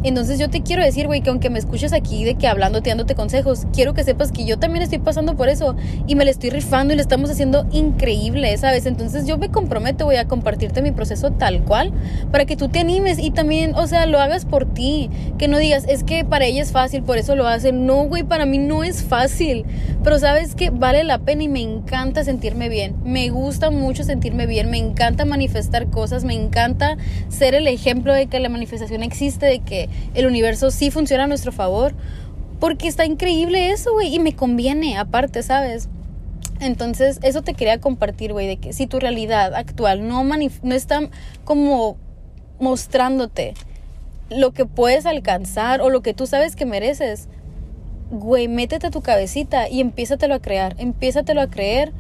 Entonces 0.10 0.40
yo 0.40 0.50
te 0.50 0.62
quiero 0.62 0.84
decir, 0.84 1.07
güey, 1.07 1.22
que 1.22 1.30
aunque 1.30 1.50
me 1.50 1.60
escuches 1.60 1.94
aquí 1.94 2.24
de 2.24 2.36
que 2.36 2.48
hablando, 2.48 2.81
te 2.81 2.90
dándote 2.90 3.16
consejos, 3.16 3.66
quiero 3.74 3.94
que 3.94 4.04
sepas 4.04 4.31
que 4.31 4.46
yo 4.46 4.60
también 4.60 4.84
estoy 4.84 5.00
pasando 5.00 5.36
por 5.36 5.50
eso 5.50 5.75
y 6.07 6.16
me 6.16 6.25
le 6.25 6.31
estoy 6.31 6.52
rifando 6.52 6.94
y 6.94 6.96
le 6.96 7.02
estamos 7.02 7.30
haciendo 7.30 7.68
increíble, 7.72 8.56
¿sabes? 8.57 8.86
Entonces 8.86 9.25
yo 9.25 9.38
me 9.38 9.50
comprometo, 9.50 10.06
voy 10.06 10.18
a 10.18 10.28
compartirte 10.28 10.81
mi 10.81 10.92
proceso 10.92 11.31
tal 11.31 11.63
cual 11.63 11.92
para 12.31 12.46
que 12.46 12.56
tú 12.56 12.69
te 12.69 12.80
animes 12.80 13.18
y 13.19 13.31
también, 13.31 13.74
o 13.75 13.88
sea, 13.88 14.06
lo 14.06 14.19
hagas 14.19 14.46
por 14.46 14.72
ti, 14.72 15.10
que 15.38 15.48
no 15.48 15.57
digas, 15.57 15.86
es 15.88 16.04
que 16.04 16.24
para 16.24 16.46
ella 16.46 16.62
es 16.62 16.72
fácil, 16.72 17.04
por 17.04 17.18
eso 17.18 17.36
lo 17.36 17.48
hacen. 17.48 17.86
No, 17.86 18.06
güey, 18.06 18.24
para 18.24 18.46
mí 18.46 18.57
no 18.57 18.84
es 18.84 19.04
fácil, 19.04 19.66
pero 20.04 20.19
sabes 20.19 20.56
que 20.56 20.69
vale 20.69 21.04
la 21.04 21.19
pena 21.19 21.44
y 21.44 21.50
me 21.50 21.62
encanta 21.62 22.24
sentirme 22.24 22.69
bien. 22.69 22.96
Me 23.04 23.30
gusta 23.30 23.72
mucho 23.72 24.04
sentirme 24.04 24.46
bien, 24.46 24.69
me 24.69 24.78
encanta 24.78 25.25
manifestar 25.25 25.88
cosas, 25.88 26.24
me 26.24 26.34
encanta 26.34 26.98
ser 27.30 27.56
el 27.56 27.68
ejemplo 27.68 28.13
de 28.13 28.28
que 28.28 28.40
la 28.40 28.50
manifestación 28.50 29.04
existe, 29.04 29.45
de 29.45 29.59
que 29.59 29.90
el 30.14 30.25
universo 30.25 30.71
sí 30.71 30.92
funciona 30.92 31.25
a 31.25 31.28
nuestro 31.28 31.52
favor. 31.52 31.94
Porque 32.59 32.87
está 32.87 33.06
increíble 33.06 33.71
eso, 33.71 33.94
güey. 33.94 34.16
Y 34.16 34.19
me 34.19 34.35
conviene, 34.35 34.97
aparte, 34.97 35.44
¿sabes? 35.44 35.90
Entonces, 36.59 37.19
eso 37.21 37.42
te 37.42 37.54
quería 37.54 37.80
compartir, 37.80 38.31
güey, 38.31 38.47
de 38.47 38.57
que 38.57 38.73
si 38.73 38.87
tu 38.87 38.99
realidad 38.99 39.54
actual 39.54 40.07
no, 40.07 40.23
no 40.23 40.75
está 40.75 41.09
como 41.44 41.97
mostrándote 42.59 43.54
lo 44.30 44.52
que 44.52 44.66
puedes 44.66 45.06
alcanzar 45.06 45.81
o 45.81 45.90
lo 45.90 46.02
que 46.02 46.14
tú 46.14 46.25
sabes 46.28 46.56
que 46.56 46.66
mereces, 46.66 47.28
güey, 48.09 48.47
métete 48.47 48.90
tu 48.90 49.02
cabecita 49.02 49.69
y 49.69 49.81
empiézatelo 49.81 50.35
a 50.35 50.40
crear, 50.40 50.75
empiézatelo 50.78 51.42
a 51.42 51.47
creer 51.47 51.92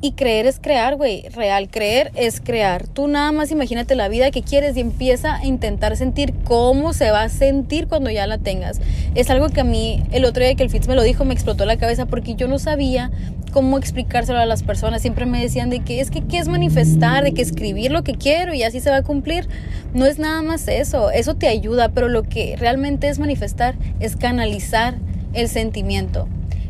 y 0.00 0.12
creer 0.12 0.46
es 0.46 0.58
crear, 0.60 0.96
güey. 0.96 1.28
Real, 1.30 1.68
creer 1.68 2.12
es 2.14 2.40
crear. 2.40 2.86
Tú 2.86 3.08
nada 3.08 3.32
más 3.32 3.50
imagínate 3.50 3.94
la 3.94 4.08
vida 4.08 4.30
que 4.30 4.42
quieres 4.42 4.76
y 4.76 4.80
empieza 4.80 5.36
a 5.36 5.44
intentar 5.46 5.96
sentir 5.96 6.34
cómo 6.44 6.92
se 6.92 7.10
va 7.10 7.22
a 7.22 7.28
sentir 7.28 7.88
cuando 7.88 8.10
ya 8.10 8.26
la 8.26 8.38
tengas. 8.38 8.80
Es 9.14 9.30
algo 9.30 9.48
que 9.48 9.60
a 9.60 9.64
mí, 9.64 10.02
el 10.12 10.24
otro 10.24 10.44
día 10.44 10.54
que 10.54 10.62
el 10.62 10.70
Fitz 10.70 10.86
me 10.86 10.94
lo 10.94 11.02
dijo, 11.02 11.24
me 11.24 11.34
explotó 11.34 11.64
la 11.64 11.78
cabeza 11.78 12.06
porque 12.06 12.34
yo 12.34 12.46
no 12.46 12.58
sabía 12.58 13.10
cómo 13.52 13.78
explicárselo 13.78 14.38
a 14.38 14.46
las 14.46 14.62
personas. 14.62 15.00
Siempre 15.00 15.24
me 15.24 15.40
decían 15.40 15.70
de 15.70 15.80
que 15.80 16.00
es 16.00 16.10
que 16.10 16.22
qué 16.22 16.38
es 16.38 16.48
manifestar, 16.48 17.24
de 17.24 17.32
que 17.32 17.42
escribir 17.42 17.90
lo 17.90 18.04
que 18.04 18.14
quiero 18.14 18.52
y 18.52 18.62
así 18.62 18.80
se 18.80 18.90
va 18.90 18.96
a 18.96 19.02
cumplir. 19.02 19.48
No 19.94 20.04
es 20.04 20.18
nada 20.18 20.42
más 20.42 20.68
eso. 20.68 21.10
Eso 21.10 21.34
te 21.34 21.48
ayuda, 21.48 21.88
pero 21.88 22.08
lo 22.08 22.22
que 22.22 22.56
realmente 22.58 23.08
es 23.08 23.18
manifestar 23.18 23.76
es 23.98 24.16
canalizar 24.16 24.96
el 25.32 25.48
sentimiento. 25.48 26.28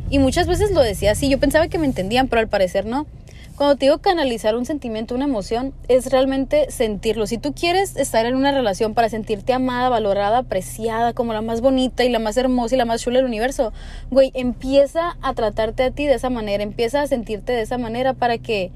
Y 0.09 0.19
muchas 0.19 0.47
veces 0.47 0.71
lo 0.71 0.83
decía 0.83 1.13
así, 1.13 1.29
yo 1.29 1.39
pensaba 1.39 1.69
que 1.69 1.79
me 1.79 1.87
entendían, 1.87 2.29
pero 2.29 2.41
al 2.41 2.49
parecer 2.49 2.87
no. 2.87 3.07
Cuando 3.57 3.77
te 3.77 3.87
digo 3.87 3.99
canalizar 3.99 4.55
un 4.55 4.67
sentimiento, 4.67 5.15
una 5.15 5.25
emoción, 5.25 5.73
es 5.89 6.11
realmente 6.11 6.71
sentirlo. 6.71 7.27
Si 7.27 7.39
tú 7.39 7.55
quieres 7.55 7.97
estar 7.97 8.27
en 8.27 8.35
una 8.35 8.53
relación 8.53 8.93
para 8.93 9.09
sentirte 9.09 9.55
amada, 9.55 9.89
valorada, 9.89 10.39
apreciada, 10.39 11.15
como 11.15 11.33
la 11.33 11.41
más 11.41 11.63
bonita 11.63 12.05
y 12.05 12.11
la 12.11 12.19
más 12.19 12.37
hermosa 12.37 12.75
y 12.75 12.79
la 12.79 12.85
más 12.85 13.01
chula 13.01 13.17
del 13.17 13.25
universo, 13.25 13.73
güey, 14.11 14.31
empieza 14.35 15.17
a 15.23 15.33
tratarte 15.33 15.85
a 15.85 15.91
ti 15.91 16.07
de 16.07 16.15
esa 16.15 16.29
manera, 16.29 16.63
empieza 16.63 17.01
a 17.01 17.07
sentirte 17.07 17.53
de 17.55 17.63
esa 17.63 17.79
manera 17.79 18.13
para 18.13 18.37
que 18.37 18.73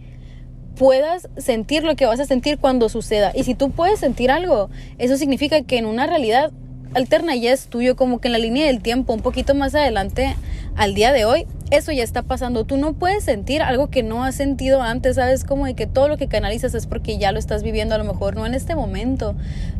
puedas 0.76 1.28
sentir 1.36 1.84
lo 1.84 1.94
que 1.94 2.06
vas 2.06 2.18
a 2.18 2.24
sentir 2.24 2.56
cuando 2.56 2.88
suceda. 2.88 3.32
Y 3.34 3.44
si 3.44 3.54
tú 3.54 3.70
puedes 3.70 4.00
sentir 4.00 4.30
algo, 4.30 4.70
eso 4.96 5.18
significa 5.18 5.60
que 5.60 5.76
en 5.76 5.84
una 5.84 6.06
realidad 6.06 6.52
alterna 6.94 7.34
ya 7.36 7.52
es 7.52 7.66
tuyo, 7.66 7.96
como 7.96 8.20
que 8.20 8.28
en 8.28 8.32
la 8.32 8.38
línea 8.38 8.66
del 8.66 8.80
tiempo, 8.80 9.12
un 9.12 9.22
poquito 9.22 9.54
más 9.54 9.74
adelante 9.74 10.36
al 10.76 10.94
día 10.94 11.12
de 11.12 11.24
hoy, 11.24 11.46
eso 11.70 11.92
ya 11.92 12.02
está 12.02 12.22
pasando. 12.22 12.64
Tú 12.64 12.76
no 12.76 12.94
puedes 12.94 13.24
sentir 13.24 13.62
algo 13.62 13.90
que 13.90 14.02
no 14.02 14.24
has 14.24 14.34
sentido 14.34 14.82
antes, 14.82 15.16
¿sabes? 15.16 15.44
Como 15.44 15.66
de 15.66 15.74
que 15.74 15.86
todo 15.86 16.08
lo 16.08 16.16
que 16.16 16.26
canalizas 16.26 16.74
es 16.74 16.86
porque 16.86 17.18
ya 17.18 17.32
lo 17.32 17.38
estás 17.38 17.62
viviendo, 17.62 17.94
a 17.94 17.98
lo 17.98 18.04
mejor 18.04 18.34
no 18.34 18.44
en 18.46 18.54
este 18.54 18.74
momento. 18.74 19.34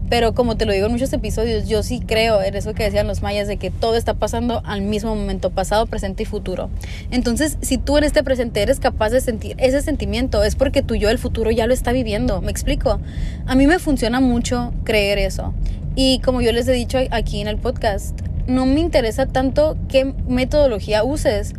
Pero 0.08 0.34
como 0.34 0.56
te 0.56 0.66
lo 0.66 0.72
digo 0.72 0.86
en 0.86 0.92
muchos 0.92 1.12
episodios, 1.12 1.68
yo 1.68 1.82
sí 1.82 2.00
creo 2.00 2.42
en 2.42 2.54
eso 2.56 2.74
que 2.74 2.84
decían 2.84 3.06
los 3.06 3.22
mayas, 3.22 3.48
de 3.48 3.56
que 3.56 3.70
todo 3.70 3.96
está 3.96 4.14
pasando 4.14 4.60
al 4.64 4.82
mismo 4.82 5.14
momento, 5.14 5.50
pasado, 5.50 5.86
presente 5.86 6.24
y 6.24 6.26
futuro. 6.26 6.68
Entonces, 7.10 7.58
si 7.60 7.78
tú 7.78 7.96
en 7.96 8.04
este 8.04 8.22
presente 8.22 8.60
eres 8.60 8.80
capaz 8.80 9.10
de 9.10 9.20
sentir 9.20 9.54
ese 9.58 9.82
sentimiento, 9.82 10.42
es 10.42 10.56
porque 10.56 10.82
tu 10.82 10.96
yo 10.96 11.08
del 11.08 11.18
futuro 11.18 11.50
ya 11.50 11.66
lo 11.66 11.74
está 11.74 11.92
viviendo. 11.92 12.40
¿Me 12.40 12.50
explico? 12.50 13.00
A 13.46 13.54
mí 13.54 13.66
me 13.66 13.78
funciona 13.78 14.20
mucho 14.20 14.72
creer 14.84 15.18
eso. 15.18 15.54
Y 16.02 16.18
como 16.20 16.40
yo 16.40 16.50
les 16.52 16.66
he 16.66 16.72
dicho 16.72 16.96
aquí 17.10 17.42
en 17.42 17.46
el 17.46 17.58
podcast, 17.58 18.18
no 18.46 18.64
me 18.64 18.80
interesa 18.80 19.26
tanto 19.26 19.76
qué 19.90 20.14
metodología 20.26 21.04
uses 21.04 21.52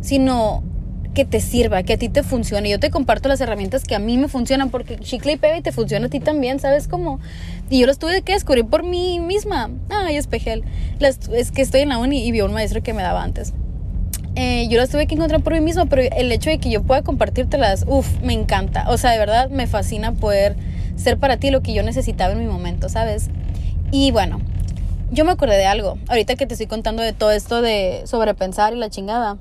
sino 0.00 0.62
que 1.14 1.24
te 1.24 1.40
sirva, 1.40 1.82
que 1.82 1.94
a 1.94 1.96
ti 1.98 2.08
te 2.08 2.22
funcione. 2.22 2.70
Yo 2.70 2.78
te 2.78 2.92
comparto 2.92 3.28
las 3.28 3.40
herramientas 3.40 3.82
que 3.82 3.96
a 3.96 3.98
mí 3.98 4.16
me 4.16 4.28
funcionan 4.28 4.70
porque 4.70 4.98
chicle 4.98 5.32
y 5.32 5.36
pega 5.36 5.56
y 5.56 5.62
te 5.62 5.72
funciona 5.72 6.06
a 6.06 6.10
ti 6.10 6.20
también, 6.20 6.60
¿sabes 6.60 6.86
cómo? 6.86 7.18
Y 7.70 7.80
yo 7.80 7.88
las 7.88 7.98
tuve 7.98 8.22
que 8.22 8.34
descubrir 8.34 8.66
por 8.66 8.84
mí 8.84 9.18
misma. 9.18 9.68
Ay, 9.90 10.16
espejel. 10.16 10.62
es 11.00 11.50
que 11.50 11.62
estoy 11.62 11.80
en 11.80 11.88
la 11.88 11.98
uni 11.98 12.24
y 12.24 12.30
vi 12.30 12.38
a 12.38 12.44
un 12.44 12.52
maestro 12.52 12.84
que 12.84 12.92
me 12.92 13.02
daba 13.02 13.24
antes. 13.24 13.52
Eh, 14.36 14.68
yo 14.70 14.78
las 14.78 14.90
tuve 14.90 15.08
que 15.08 15.16
encontrar 15.16 15.42
por 15.42 15.54
mí 15.54 15.60
misma, 15.60 15.86
pero 15.86 16.02
el 16.02 16.30
hecho 16.30 16.50
de 16.50 16.58
que 16.58 16.70
yo 16.70 16.84
pueda 16.84 17.02
compartírtelas, 17.02 17.84
uff, 17.88 18.20
me 18.22 18.32
encanta. 18.32 18.88
O 18.90 18.96
sea, 18.96 19.10
de 19.10 19.18
verdad 19.18 19.50
me 19.50 19.66
fascina 19.66 20.12
poder 20.12 20.54
ser 20.94 21.18
para 21.18 21.38
ti 21.38 21.50
lo 21.50 21.62
que 21.62 21.72
yo 21.72 21.82
necesitaba 21.82 22.32
en 22.34 22.38
mi 22.38 22.46
momento, 22.46 22.88
¿sabes? 22.88 23.28
Y 23.90 24.10
bueno, 24.10 24.40
yo 25.10 25.24
me 25.24 25.32
acordé 25.32 25.56
de 25.56 25.66
algo. 25.66 25.98
Ahorita 26.08 26.36
que 26.36 26.46
te 26.46 26.54
estoy 26.54 26.66
contando 26.66 27.02
de 27.02 27.12
todo 27.12 27.30
esto 27.30 27.62
de 27.62 28.02
sobrepensar 28.06 28.74
y 28.74 28.76
la 28.76 28.90
chingada 28.90 29.38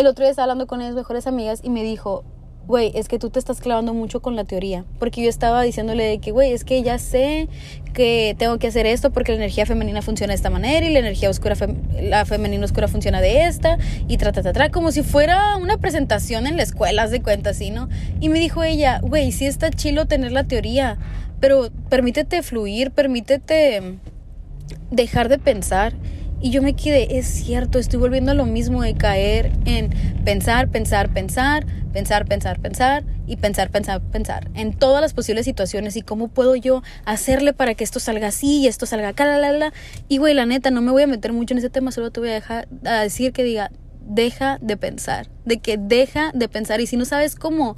el 0.00 0.06
otro 0.06 0.24
día 0.24 0.30
estaba 0.30 0.44
hablando 0.44 0.66
con 0.66 0.78
mis 0.80 0.94
mejores 0.94 1.26
amigas 1.26 1.60
y 1.62 1.68
me 1.68 1.82
dijo, 1.82 2.24
güey, 2.66 2.92
es 2.94 3.08
que 3.08 3.18
tú 3.18 3.30
te 3.30 3.38
estás 3.38 3.60
clavando 3.60 3.92
mucho 3.92 4.20
con 4.22 4.36
la 4.36 4.44
teoría. 4.44 4.84
Porque 4.98 5.22
yo 5.22 5.28
estaba 5.28 5.62
diciéndole 5.62 6.04
de 6.04 6.18
que, 6.18 6.30
güey, 6.30 6.52
es 6.52 6.64
que 6.64 6.82
ya 6.82 6.98
sé 6.98 7.48
que 7.92 8.34
tengo 8.38 8.58
que 8.58 8.68
hacer 8.68 8.86
esto 8.86 9.10
porque 9.10 9.32
la 9.32 9.38
energía 9.38 9.66
femenina 9.66 10.00
funciona 10.02 10.32
de 10.32 10.36
esta 10.36 10.50
manera 10.50 10.86
y 10.86 10.92
la 10.92 11.00
energía 11.00 11.28
oscura, 11.28 11.56
la 12.00 12.24
femenina 12.24 12.64
oscura 12.64 12.88
funciona 12.88 13.20
de 13.20 13.44
esta 13.44 13.78
y 14.08 14.16
tra, 14.16 14.32
tra, 14.32 14.52
tra, 14.52 14.70
como 14.70 14.92
si 14.92 15.02
fuera 15.02 15.56
una 15.56 15.78
presentación 15.78 16.46
en 16.46 16.56
la 16.56 16.62
escuela, 16.62 17.08
de 17.08 17.20
cuenta, 17.22 17.52
¿sí, 17.52 17.70
no? 17.70 17.88
Y 18.20 18.28
me 18.28 18.38
dijo 18.38 18.62
ella, 18.62 19.00
güey, 19.02 19.32
sí 19.32 19.46
está 19.46 19.70
chilo 19.70 20.06
tener 20.06 20.32
la 20.32 20.44
teoría, 20.44 20.98
pero 21.40 21.70
permítete 21.88 22.42
fluir, 22.42 22.90
permítete 22.90 23.98
dejar 24.90 25.28
de 25.28 25.38
pensar 25.38 25.94
y 26.42 26.50
yo 26.50 26.62
me 26.62 26.74
quedé, 26.74 27.18
es 27.18 27.26
cierto, 27.26 27.78
estoy 27.78 28.00
volviendo 28.00 28.32
a 28.32 28.34
lo 28.34 28.46
mismo 28.46 28.82
de 28.82 28.94
caer 28.94 29.52
en 29.66 29.90
pensar, 30.24 30.68
pensar, 30.68 31.12
pensar, 31.12 31.66
pensar, 31.92 32.24
pensar, 32.24 32.58
pensar 32.60 33.04
y 33.26 33.36
pensar, 33.36 33.70
pensar, 33.70 34.00
pensar 34.00 34.50
en 34.54 34.72
todas 34.72 35.02
las 35.02 35.12
posibles 35.12 35.44
situaciones 35.44 35.96
y 35.96 36.02
cómo 36.02 36.28
puedo 36.28 36.56
yo 36.56 36.82
hacerle 37.04 37.52
para 37.52 37.74
que 37.74 37.84
esto 37.84 38.00
salga 38.00 38.28
así 38.28 38.60
y 38.60 38.68
esto 38.68 38.86
salga 38.86 39.08
acá, 39.08 39.26
la, 39.26 39.52
la. 39.52 39.72
Y 40.08 40.16
güey, 40.16 40.32
la 40.32 40.46
neta, 40.46 40.70
no 40.70 40.80
me 40.80 40.92
voy 40.92 41.02
a 41.02 41.06
meter 41.06 41.34
mucho 41.34 41.52
en 41.52 41.58
ese 41.58 41.68
tema, 41.68 41.92
solo 41.92 42.10
te 42.10 42.20
voy 42.20 42.30
a 42.30 42.34
dejar 42.34 42.68
a 42.86 43.02
decir 43.02 43.32
que 43.32 43.44
diga, 43.44 43.70
deja 44.00 44.56
de 44.62 44.78
pensar, 44.78 45.28
de 45.44 45.58
que 45.58 45.76
deja 45.76 46.30
de 46.32 46.48
pensar 46.48 46.80
y 46.80 46.86
si 46.86 46.96
no 46.96 47.04
sabes 47.04 47.34
cómo, 47.34 47.76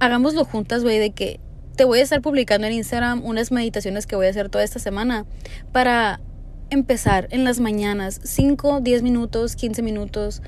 hagámoslo 0.00 0.44
juntas, 0.44 0.82
güey, 0.82 0.98
de 0.98 1.10
que 1.10 1.38
te 1.80 1.86
voy 1.86 2.00
a 2.00 2.02
estar 2.02 2.20
publicando 2.20 2.66
en 2.66 2.74
Instagram 2.74 3.24
unas 3.24 3.50
meditaciones 3.50 4.06
que 4.06 4.14
voy 4.14 4.26
a 4.26 4.28
hacer 4.28 4.50
toda 4.50 4.62
esta 4.62 4.78
semana 4.78 5.24
para 5.72 6.20
empezar 6.68 7.26
en 7.30 7.42
las 7.42 7.58
mañanas, 7.58 8.20
5, 8.22 8.82
10 8.82 9.00
minutos, 9.00 9.56
15 9.56 9.80
minutos. 9.80 10.42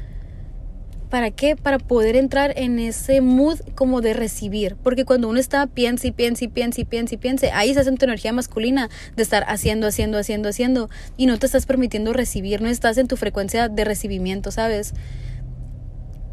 ¿Para 1.09 1.31
qué? 1.31 1.57
Para 1.57 1.79
poder 1.79 2.17
entrar 2.17 2.53
en 2.59 2.79
ese 2.79 3.23
mood 3.23 3.61
como 3.75 4.03
de 4.03 4.13
recibir. 4.13 4.77
Porque 4.83 5.07
cuando 5.07 5.31
uno 5.31 5.41
está 5.41 5.67
piensa 5.67 6.07
y 6.07 6.13
piensa 6.13 6.45
y 6.45 6.49
piensa 6.49 6.83
y 6.83 6.85
piensa 6.85 7.15
y 7.15 7.17
piensa, 7.17 7.47
ahí 7.55 7.73
se 7.73 7.81
hace 7.81 7.93
tu 7.93 8.05
energía 8.05 8.35
masculina 8.35 8.91
de 9.17 9.23
estar 9.23 9.43
haciendo, 9.49 9.87
haciendo, 9.87 10.19
haciendo, 10.19 10.51
haciendo. 10.51 10.91
Y 11.17 11.25
no 11.25 11.39
te 11.39 11.47
estás 11.47 11.65
permitiendo 11.65 12.13
recibir, 12.13 12.61
no 12.61 12.69
estás 12.69 12.99
en 12.99 13.09
tu 13.09 13.17
frecuencia 13.17 13.71
de 13.71 13.85
recibimiento, 13.85 14.51
¿sabes? 14.51 14.93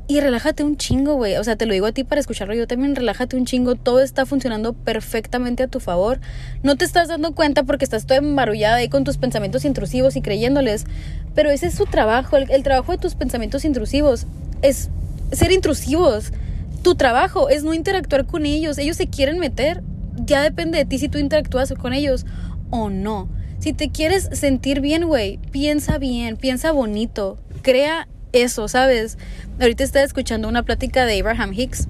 Y 0.09 0.21
relájate 0.21 0.63
un 0.63 0.75
chingo, 0.75 1.13
güey. 1.17 1.37
O 1.37 1.43
sea, 1.43 1.55
te 1.55 1.67
lo 1.67 1.73
digo 1.73 1.85
a 1.85 1.91
ti 1.91 2.03
para 2.03 2.19
escucharlo. 2.19 2.55
Yo 2.55 2.65
también 2.65 2.95
relájate 2.95 3.37
un 3.37 3.45
chingo. 3.45 3.75
Todo 3.75 4.01
está 4.01 4.25
funcionando 4.25 4.73
perfectamente 4.73 5.61
a 5.61 5.67
tu 5.67 5.79
favor. 5.79 6.19
No 6.63 6.75
te 6.77 6.83
estás 6.83 7.09
dando 7.09 7.35
cuenta 7.35 7.61
porque 7.61 7.85
estás 7.85 8.07
toda 8.07 8.17
embarullada 8.17 8.77
ahí 8.77 8.89
con 8.89 9.03
tus 9.03 9.17
pensamientos 9.17 9.65
intrusivos 9.65 10.15
y 10.15 10.23
creyéndoles. 10.23 10.87
Pero 11.35 11.51
ese 11.51 11.67
es 11.67 11.75
su 11.75 11.85
trabajo. 11.85 12.37
El, 12.37 12.49
el 12.49 12.63
trabajo 12.63 12.91
de 12.91 12.97
tus 12.97 13.13
pensamientos 13.13 13.65
intrusivos 13.65 14.25
es 14.63 14.89
ser 15.31 15.51
intrusivos. 15.51 16.33
Tu 16.81 16.95
trabajo 16.95 17.49
es 17.49 17.63
no 17.63 17.75
interactuar 17.75 18.25
con 18.25 18.47
ellos. 18.47 18.79
Ellos 18.79 18.97
se 18.97 19.09
quieren 19.09 19.37
meter. 19.37 19.83
Ya 20.25 20.41
depende 20.41 20.79
de 20.79 20.85
ti 20.85 20.97
si 20.97 21.07
tú 21.07 21.19
interactúas 21.19 21.71
con 21.73 21.93
ellos 21.93 22.25
o 22.71 22.89
no. 22.89 23.29
Si 23.59 23.73
te 23.73 23.91
quieres 23.91 24.27
sentir 24.31 24.81
bien, 24.81 25.05
güey, 25.05 25.37
piensa 25.51 25.99
bien, 25.99 26.35
piensa 26.35 26.71
bonito. 26.71 27.37
Crea 27.61 28.07
eso, 28.33 28.67
¿sabes? 28.67 29.17
Ahorita 29.59 29.83
estaba 29.83 30.05
escuchando 30.05 30.47
una 30.47 30.63
plática 30.63 31.05
de 31.05 31.19
Abraham 31.19 31.53
Hicks 31.53 31.87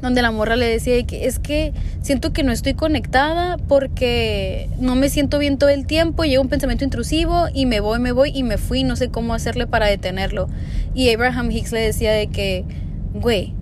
donde 0.00 0.22
la 0.22 0.30
morra 0.30 0.56
le 0.56 0.66
decía 0.66 1.04
que 1.04 1.26
es 1.26 1.38
que 1.38 1.72
siento 2.02 2.32
que 2.32 2.42
no 2.42 2.52
estoy 2.52 2.74
conectada 2.74 3.58
porque 3.68 4.70
no 4.78 4.96
me 4.96 5.08
siento 5.08 5.38
bien 5.38 5.58
todo 5.58 5.70
el 5.70 5.86
tiempo, 5.86 6.24
llega 6.24 6.40
un 6.40 6.48
pensamiento 6.48 6.84
intrusivo 6.84 7.48
y 7.52 7.66
me 7.66 7.80
voy, 7.80 7.98
me 7.98 8.12
voy 8.12 8.32
y 8.34 8.42
me 8.42 8.56
fui, 8.56 8.82
no 8.82 8.96
sé 8.96 9.10
cómo 9.10 9.34
hacerle 9.34 9.66
para 9.66 9.86
detenerlo. 9.86 10.48
Y 10.94 11.12
Abraham 11.12 11.50
Hicks 11.50 11.72
le 11.72 11.80
decía 11.80 12.12
de 12.12 12.28
que, 12.28 12.64
güey, 13.12 13.54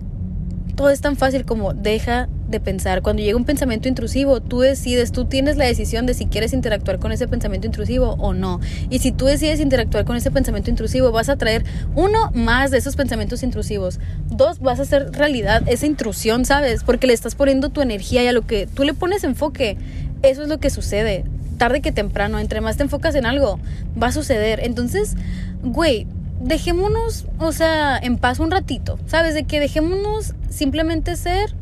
todo 0.75 0.89
es 0.89 1.01
tan 1.01 1.17
fácil 1.17 1.45
como 1.45 1.73
deja 1.73 2.29
de 2.49 2.59
pensar. 2.59 3.01
Cuando 3.01 3.21
llega 3.21 3.37
un 3.37 3.45
pensamiento 3.45 3.87
intrusivo, 3.87 4.41
tú 4.41 4.61
decides, 4.61 5.11
tú 5.11 5.25
tienes 5.25 5.57
la 5.57 5.65
decisión 5.65 6.05
de 6.05 6.13
si 6.13 6.25
quieres 6.25 6.53
interactuar 6.53 6.99
con 6.99 7.11
ese 7.11 7.27
pensamiento 7.27 7.67
intrusivo 7.67 8.15
o 8.19 8.33
no. 8.33 8.59
Y 8.89 8.99
si 8.99 9.11
tú 9.11 9.25
decides 9.25 9.59
interactuar 9.59 10.05
con 10.05 10.15
ese 10.15 10.31
pensamiento 10.31 10.69
intrusivo, 10.69 11.11
vas 11.11 11.29
a 11.29 11.37
traer 11.37 11.63
uno 11.95 12.31
más 12.33 12.71
de 12.71 12.77
esos 12.77 12.95
pensamientos 12.95 13.43
intrusivos. 13.43 13.99
Dos, 14.29 14.59
vas 14.59 14.79
a 14.79 14.83
hacer 14.83 15.11
realidad 15.11 15.63
esa 15.67 15.85
intrusión, 15.85 16.45
¿sabes? 16.45 16.83
Porque 16.83 17.07
le 17.07 17.13
estás 17.13 17.35
poniendo 17.35 17.69
tu 17.69 17.81
energía 17.81 18.23
y 18.23 18.27
a 18.27 18.33
lo 18.33 18.41
que 18.41 18.67
tú 18.67 18.83
le 18.83 18.93
pones 18.93 19.23
enfoque. 19.23 19.77
Eso 20.23 20.43
es 20.43 20.49
lo 20.49 20.59
que 20.59 20.69
sucede. 20.69 21.25
Tarde 21.57 21.81
que 21.81 21.91
temprano, 21.91 22.39
entre 22.39 22.61
más 22.61 22.77
te 22.77 22.83
enfocas 22.83 23.15
en 23.15 23.25
algo, 23.25 23.59
va 24.01 24.07
a 24.07 24.11
suceder. 24.11 24.61
Entonces, 24.63 25.15
güey, 25.61 26.07
dejémonos, 26.41 27.25
o 27.37 27.51
sea, 27.51 27.97
en 27.97 28.17
paz 28.17 28.39
un 28.39 28.51
ratito, 28.51 28.97
¿sabes? 29.07 29.33
De 29.33 29.43
que 29.43 29.59
dejémonos 29.59 30.35
simplemente 30.49 31.15
ser 31.15 31.53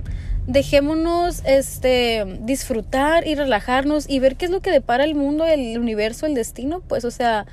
dejémonos 0.48 1.44
este 1.46 2.26
disfrutar 2.42 3.28
y 3.28 3.36
relajarnos 3.36 4.10
y 4.10 4.20
ver 4.20 4.38
qué 4.38 4.46
es 4.46 4.52
lo 4.52 4.62
que 4.62 4.72
depara 4.72 5.04
el 5.04 5.14
mundo, 5.14 5.46
el 5.46 5.78
universo, 5.78 6.26
el 6.26 6.34
destino, 6.34 6.82
pues 6.82 7.06
o 7.06 7.12
sea, 7.12 7.46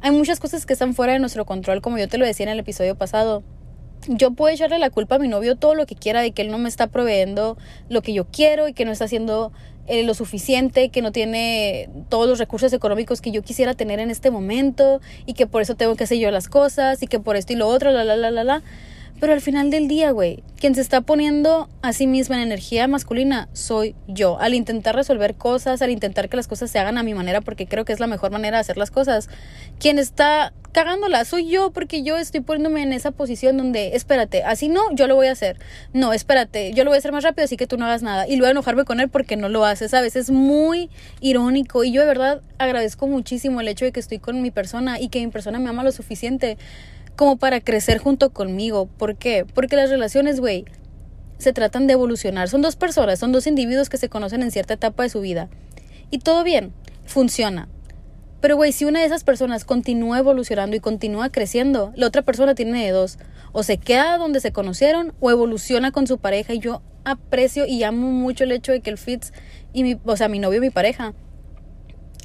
hay 0.00 0.10
muchas 0.10 0.40
cosas 0.40 0.66
que 0.66 0.74
están 0.74 0.94
fuera 0.94 1.14
de 1.14 1.20
nuestro 1.20 1.46
control, 1.46 1.80
como 1.80 1.96
yo 1.96 2.08
te 2.08 2.18
lo 2.18 2.26
decía 2.26 2.44
en 2.44 2.50
el 2.50 2.58
episodio 2.58 2.96
pasado. 2.96 3.42
Yo 4.06 4.32
puedo 4.32 4.52
echarle 4.52 4.78
la 4.78 4.90
culpa 4.90 5.14
a 5.14 5.18
mi 5.18 5.28
novio 5.28 5.56
todo 5.56 5.74
lo 5.74 5.86
que 5.86 5.94
quiera 5.94 6.20
de 6.20 6.32
que 6.32 6.42
él 6.42 6.50
no 6.50 6.58
me 6.58 6.68
está 6.68 6.88
proveyendo 6.88 7.56
lo 7.88 8.02
que 8.02 8.12
yo 8.12 8.26
quiero 8.26 8.68
y 8.68 8.74
que 8.74 8.84
no 8.84 8.92
está 8.92 9.06
haciendo 9.06 9.50
eh, 9.86 10.02
lo 10.02 10.12
suficiente, 10.12 10.90
que 10.90 11.00
no 11.00 11.10
tiene 11.10 11.88
todos 12.10 12.28
los 12.28 12.38
recursos 12.38 12.70
económicos 12.74 13.22
que 13.22 13.30
yo 13.30 13.42
quisiera 13.42 13.72
tener 13.72 14.00
en 14.00 14.10
este 14.10 14.30
momento 14.30 15.00
y 15.24 15.32
que 15.32 15.46
por 15.46 15.62
eso 15.62 15.74
tengo 15.74 15.94
que 15.94 16.04
hacer 16.04 16.18
yo 16.18 16.30
las 16.30 16.48
cosas 16.48 17.02
y 17.02 17.06
que 17.06 17.18
por 17.18 17.36
esto 17.36 17.54
y 17.54 17.56
lo 17.56 17.66
otro, 17.68 17.92
la, 17.92 18.04
la, 18.04 18.16
la, 18.16 18.30
la, 18.30 18.44
la. 18.44 18.62
Pero 19.24 19.32
al 19.32 19.40
final 19.40 19.70
del 19.70 19.88
día, 19.88 20.10
güey, 20.10 20.42
quien 20.60 20.74
se 20.74 20.82
está 20.82 21.00
poniendo 21.00 21.70
a 21.80 21.94
sí 21.94 22.06
misma 22.06 22.36
en 22.36 22.42
energía 22.42 22.86
masculina 22.88 23.48
soy 23.54 23.94
yo. 24.06 24.38
Al 24.38 24.52
intentar 24.52 24.94
resolver 24.94 25.34
cosas, 25.34 25.80
al 25.80 25.88
intentar 25.88 26.28
que 26.28 26.36
las 26.36 26.46
cosas 26.46 26.70
se 26.70 26.78
hagan 26.78 26.98
a 26.98 27.02
mi 27.02 27.14
manera, 27.14 27.40
porque 27.40 27.66
creo 27.66 27.86
que 27.86 27.94
es 27.94 28.00
la 28.00 28.06
mejor 28.06 28.32
manera 28.32 28.58
de 28.58 28.60
hacer 28.60 28.76
las 28.76 28.90
cosas. 28.90 29.30
Quien 29.80 29.98
está 29.98 30.52
cagándola 30.72 31.24
soy 31.24 31.48
yo, 31.48 31.70
porque 31.70 32.02
yo 32.02 32.18
estoy 32.18 32.42
poniéndome 32.42 32.82
en 32.82 32.92
esa 32.92 33.12
posición 33.12 33.56
donde, 33.56 33.96
espérate, 33.96 34.42
así 34.42 34.68
no, 34.68 34.94
yo 34.94 35.06
lo 35.06 35.14
voy 35.14 35.28
a 35.28 35.32
hacer. 35.32 35.56
No, 35.94 36.12
espérate, 36.12 36.74
yo 36.74 36.84
lo 36.84 36.90
voy 36.90 36.96
a 36.96 36.98
hacer 36.98 37.12
más 37.12 37.24
rápido, 37.24 37.46
así 37.46 37.56
que 37.56 37.66
tú 37.66 37.78
no 37.78 37.86
hagas 37.86 38.02
nada. 38.02 38.28
Y 38.28 38.36
luego 38.36 38.50
enojarme 38.50 38.84
con 38.84 39.00
él 39.00 39.08
porque 39.08 39.36
no 39.36 39.48
lo 39.48 39.64
haces, 39.64 39.92
¿sabes? 39.92 40.16
Es 40.16 40.30
muy 40.30 40.90
irónico. 41.22 41.82
Y 41.82 41.92
yo 41.92 42.02
de 42.02 42.08
verdad 42.08 42.42
agradezco 42.58 43.06
muchísimo 43.06 43.62
el 43.62 43.68
hecho 43.68 43.86
de 43.86 43.92
que 43.92 44.00
estoy 44.00 44.18
con 44.18 44.42
mi 44.42 44.50
persona 44.50 45.00
y 45.00 45.08
que 45.08 45.24
mi 45.24 45.32
persona 45.32 45.58
me 45.60 45.70
ama 45.70 45.82
lo 45.82 45.92
suficiente 45.92 46.58
como 47.16 47.36
para 47.36 47.60
crecer 47.60 47.98
junto 47.98 48.30
conmigo. 48.30 48.86
¿Por 48.86 49.16
qué? 49.16 49.44
Porque 49.54 49.76
las 49.76 49.90
relaciones, 49.90 50.40
güey, 50.40 50.64
se 51.38 51.52
tratan 51.52 51.86
de 51.86 51.94
evolucionar. 51.94 52.48
Son 52.48 52.62
dos 52.62 52.76
personas, 52.76 53.18
son 53.18 53.32
dos 53.32 53.46
individuos 53.46 53.88
que 53.88 53.96
se 53.96 54.08
conocen 54.08 54.42
en 54.42 54.50
cierta 54.50 54.74
etapa 54.74 55.02
de 55.02 55.08
su 55.08 55.20
vida. 55.20 55.48
Y 56.10 56.18
todo 56.18 56.44
bien, 56.44 56.72
funciona. 57.06 57.68
Pero, 58.40 58.56
güey, 58.56 58.72
si 58.72 58.84
una 58.84 59.00
de 59.00 59.06
esas 59.06 59.24
personas 59.24 59.64
continúa 59.64 60.18
evolucionando 60.18 60.76
y 60.76 60.80
continúa 60.80 61.30
creciendo, 61.30 61.92
la 61.96 62.06
otra 62.06 62.22
persona 62.22 62.54
tiene 62.54 62.84
de 62.84 62.90
dos. 62.90 63.18
O 63.52 63.62
se 63.62 63.78
queda 63.78 64.18
donde 64.18 64.40
se 64.40 64.52
conocieron 64.52 65.14
o 65.20 65.30
evoluciona 65.30 65.92
con 65.92 66.06
su 66.06 66.18
pareja. 66.18 66.52
Y 66.52 66.58
yo 66.58 66.82
aprecio 67.04 67.66
y 67.66 67.82
amo 67.84 68.10
mucho 68.10 68.44
el 68.44 68.52
hecho 68.52 68.72
de 68.72 68.80
que 68.80 68.90
el 68.90 68.98
Fitz 68.98 69.32
y 69.72 69.82
mi, 69.82 69.98
o 70.04 70.16
sea, 70.16 70.28
mi 70.28 70.38
novio 70.38 70.58
y 70.58 70.60
mi 70.60 70.70
pareja 70.70 71.14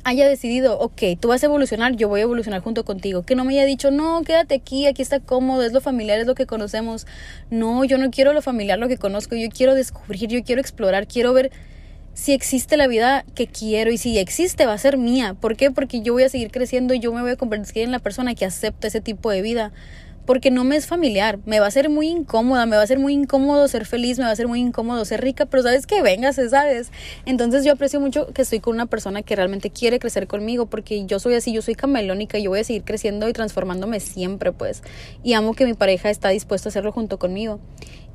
haya 0.10 0.28
decidido, 0.28 0.80
ok, 0.80 1.02
tú 1.20 1.30
vas 1.30 1.44
a 1.44 1.46
evolucionar, 1.46 1.96
yo 1.96 2.10
voy 2.10 2.22
a 2.22 2.24
evolucionar 2.24 2.62
junto 2.62 2.84
contigo. 2.84 3.24
Que 3.24 3.36
no 3.36 3.46
me 3.46 3.54
haya 3.54 3.66
dicho, 3.66 3.92
no, 3.92 4.22
quédate 4.24 4.56
aquí, 4.56 4.88
aquí 4.88 5.02
está 5.02 5.20
cómodo, 5.20 5.64
es 5.64 5.72
lo 5.72 5.82
familiar, 5.82 6.20
es 6.20 6.28
lo 6.28 6.36
que 6.36 6.46
conocemos. 6.46 7.08
No, 7.50 7.84
yo 7.86 7.98
no 7.98 8.10
quiero 8.10 8.34
lo 8.34 8.42
familiar, 8.42 8.80
lo 8.80 8.88
que 8.88 8.98
conozco, 8.98 9.36
yo 9.36 9.48
quiero 9.50 9.76
descubrir, 9.76 10.28
yo 10.28 10.44
quiero 10.44 10.62
explorar, 10.62 11.08
quiero 11.08 11.34
ver 11.34 11.52
si 12.14 12.34
existe 12.34 12.76
la 12.76 12.88
vida 12.88 13.24
que 13.36 13.48
quiero 13.48 13.92
y 13.92 13.98
si 13.98 14.18
existe 14.18 14.66
va 14.66 14.74
a 14.74 14.78
ser 14.78 14.98
mía. 14.98 15.36
¿Por 15.40 15.56
qué? 15.56 15.72
Porque 15.72 16.02
yo 16.02 16.14
voy 16.14 16.24
a 16.24 16.30
seguir 16.30 16.52
creciendo 16.52 16.94
y 16.94 17.00
yo 17.00 17.14
me 17.14 17.22
voy 17.22 17.32
a 17.32 17.36
convertir 17.36 17.84
en 17.84 17.92
la 17.92 18.00
persona 18.00 18.36
que 18.36 18.46
acepta 18.46 18.88
ese 18.88 19.00
tipo 19.00 19.30
de 19.32 19.42
vida 19.42 19.72
porque 20.30 20.52
no 20.52 20.64
me 20.64 20.76
es 20.76 20.86
familiar, 20.86 21.40
me 21.48 21.60
va 21.60 21.66
a 21.66 21.72
ser 21.72 21.90
muy 21.90 22.08
incómoda, 22.08 22.68
me 22.68 22.76
va 22.76 22.84
a 22.84 22.86
ser 22.86 23.00
muy 23.00 23.14
incómodo 23.14 23.68
ser 23.68 23.88
feliz, 23.88 24.20
me 24.20 24.26
va 24.26 24.30
a 24.30 24.36
ser 24.36 24.48
muy 24.48 24.60
incómodo 24.60 25.04
ser 25.04 25.22
rica, 25.22 25.48
pero 25.48 25.64
sabes 25.64 25.88
que 25.88 26.04
vengas, 26.04 26.40
sabes. 26.52 26.92
Entonces 27.26 27.66
yo 27.66 27.72
aprecio 27.74 28.00
mucho 28.00 28.28
que 28.28 28.44
estoy 28.44 28.60
con 28.60 28.76
una 28.76 28.86
persona 28.86 29.24
que 29.24 29.36
realmente 29.36 29.72
quiere 29.72 29.98
crecer 29.98 30.28
conmigo, 30.28 30.68
porque 30.68 31.04
yo 31.08 31.18
soy 31.18 31.34
así, 31.34 31.52
yo 31.52 31.64
soy 31.64 31.74
camelónica, 31.74 32.38
yo 32.38 32.52
voy 32.52 32.60
a 32.60 32.64
seguir 32.64 32.84
creciendo 32.84 33.28
y 33.28 33.34
transformándome 33.34 34.00
siempre, 34.02 34.52
pues. 34.52 34.84
Y 35.24 35.34
amo 35.34 35.56
que 35.56 35.66
mi 35.66 35.74
pareja 35.74 36.12
está 36.12 36.30
dispuesta 36.30 36.68
a 36.68 36.70
hacerlo 36.70 36.92
junto 36.92 37.18
conmigo. 37.18 37.60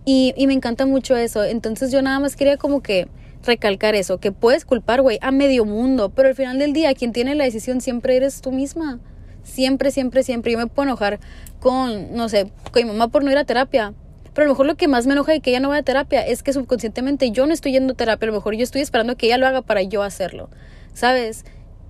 Y, 0.05 0.35
y 0.37 0.47
me 0.47 0.53
encanta 0.53 0.87
mucho 0.87 1.17
eso. 1.17 1.43
Entonces 1.43 1.91
yo 1.91 2.01
nada 2.01 2.21
más 2.21 2.37
quería 2.37 2.59
como 2.59 2.81
que 2.81 3.09
recalcar 3.45 3.97
eso, 3.97 4.21
que 4.21 4.31
puedes 4.31 4.65
culpar, 4.65 5.03
güey, 5.03 5.19
a 5.21 5.33
medio 5.33 5.65
mundo, 5.65 6.11
pero 6.11 6.29
al 6.29 6.37
final 6.37 6.61
del 6.61 6.75
día 6.75 6.95
quien 6.95 7.13
tiene 7.13 7.35
la 7.35 7.43
decisión 7.43 7.81
siempre 7.81 8.15
eres 8.15 8.41
tú 8.41 8.53
misma. 8.53 9.01
Siempre, 9.45 9.91
siempre, 9.91 10.23
siempre. 10.23 10.53
Yo 10.53 10.59
me 10.59 10.67
puedo 10.67 10.89
enojar 10.89 11.21
con, 11.61 12.15
no 12.15 12.29
sé, 12.29 12.51
con 12.73 12.83
mi 12.83 12.91
mamá 12.91 13.09
por 13.09 13.23
no 13.23 13.31
ir 13.31 13.39
a 13.39 13.45
terapia. 13.45 13.95
Pero 14.35 14.47
a 14.47 14.49
lo 14.49 14.55
mejor 14.55 14.67
lo 14.67 14.77
que 14.77 14.89
más 14.89 15.07
me 15.07 15.13
enoja 15.13 15.31
de 15.31 15.41
que 15.41 15.51
ella 15.51 15.61
no 15.61 15.69
vaya 15.69 15.81
a 15.81 15.85
terapia 15.85 16.27
es 16.27 16.43
que 16.43 16.53
subconscientemente 16.53 17.31
yo 17.31 17.47
no 17.47 17.55
estoy 17.55 17.73
yendo 17.73 17.93
a 17.93 17.97
terapia. 17.97 18.27
A 18.27 18.31
lo 18.31 18.37
mejor 18.37 18.57
yo 18.57 18.65
estoy 18.65 18.81
esperando 18.81 19.17
que 19.17 19.27
ella 19.27 19.39
lo 19.39 19.47
haga 19.47 19.63
para 19.63 19.83
yo 19.83 20.03
hacerlo. 20.03 20.51
¿Sabes? 20.93 21.45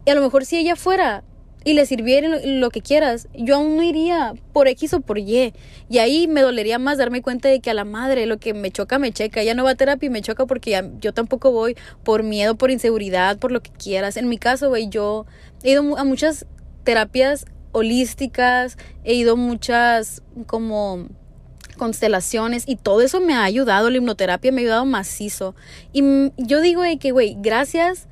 Y 0.04 0.10
a 0.10 0.14
lo 0.14 0.20
mejor 0.20 0.44
si 0.44 0.58
ella 0.58 0.76
fuera 0.76 1.24
y 1.64 1.72
le 1.72 1.86
sirviera 1.86 2.28
lo, 2.44 2.70
que 2.70 2.82
quieras, 2.82 3.26
yo 3.34 3.56
aún 3.56 3.76
no 3.76 3.82
iría 3.82 4.34
por 4.52 4.68
X 4.68 4.92
o 4.92 5.00
por 5.00 5.18
Y. 5.18 5.54
Y 5.88 5.98
ahí 5.98 6.28
me 6.28 6.42
dolería 6.42 6.78
más 6.78 6.98
darme 6.98 7.22
cuenta 7.22 7.48
de 7.48 7.60
que 7.60 7.70
a 7.70 7.74
la 7.74 7.86
madre 7.86 8.26
lo 8.26 8.36
que 8.36 8.52
me 8.52 8.70
choca, 8.70 8.98
me 8.98 9.12
checa. 9.12 9.40
Ella 9.40 9.54
no 9.54 9.64
va 9.64 9.70
a 9.70 9.74
terapia 9.74 10.06
y 10.06 10.10
me 10.10 10.20
choca 10.20 10.44
porque 10.44 10.78
yo 11.00 11.14
tampoco 11.14 11.50
voy 11.50 11.76
por 12.02 12.22
miedo, 12.22 12.54
por 12.56 12.70
inseguridad, 12.70 13.38
por 13.38 13.50
lo 13.50 13.62
que 13.62 13.70
quieras. 13.70 14.18
En 14.18 14.28
mi 14.28 14.36
caso, 14.36 14.68
güey, 14.68 14.90
yo 14.90 15.24
he 15.62 15.70
ido 15.70 15.96
a 15.96 16.04
muchas 16.04 16.46
terapias 16.84 17.46
holísticas, 17.72 18.78
he 19.02 19.14
ido 19.14 19.36
muchas 19.36 20.22
como 20.46 21.08
constelaciones 21.76 22.64
y 22.66 22.76
todo 22.76 23.00
eso 23.00 23.20
me 23.20 23.34
ha 23.34 23.42
ayudado, 23.42 23.90
la 23.90 23.96
hipnoterapia 23.96 24.52
me 24.52 24.60
ha 24.60 24.62
ayudado 24.62 24.84
macizo. 24.86 25.54
Y 25.92 26.02
yo 26.36 26.60
digo 26.60 26.82
que, 27.00 27.10
güey, 27.10 27.36
gracias 27.40 28.06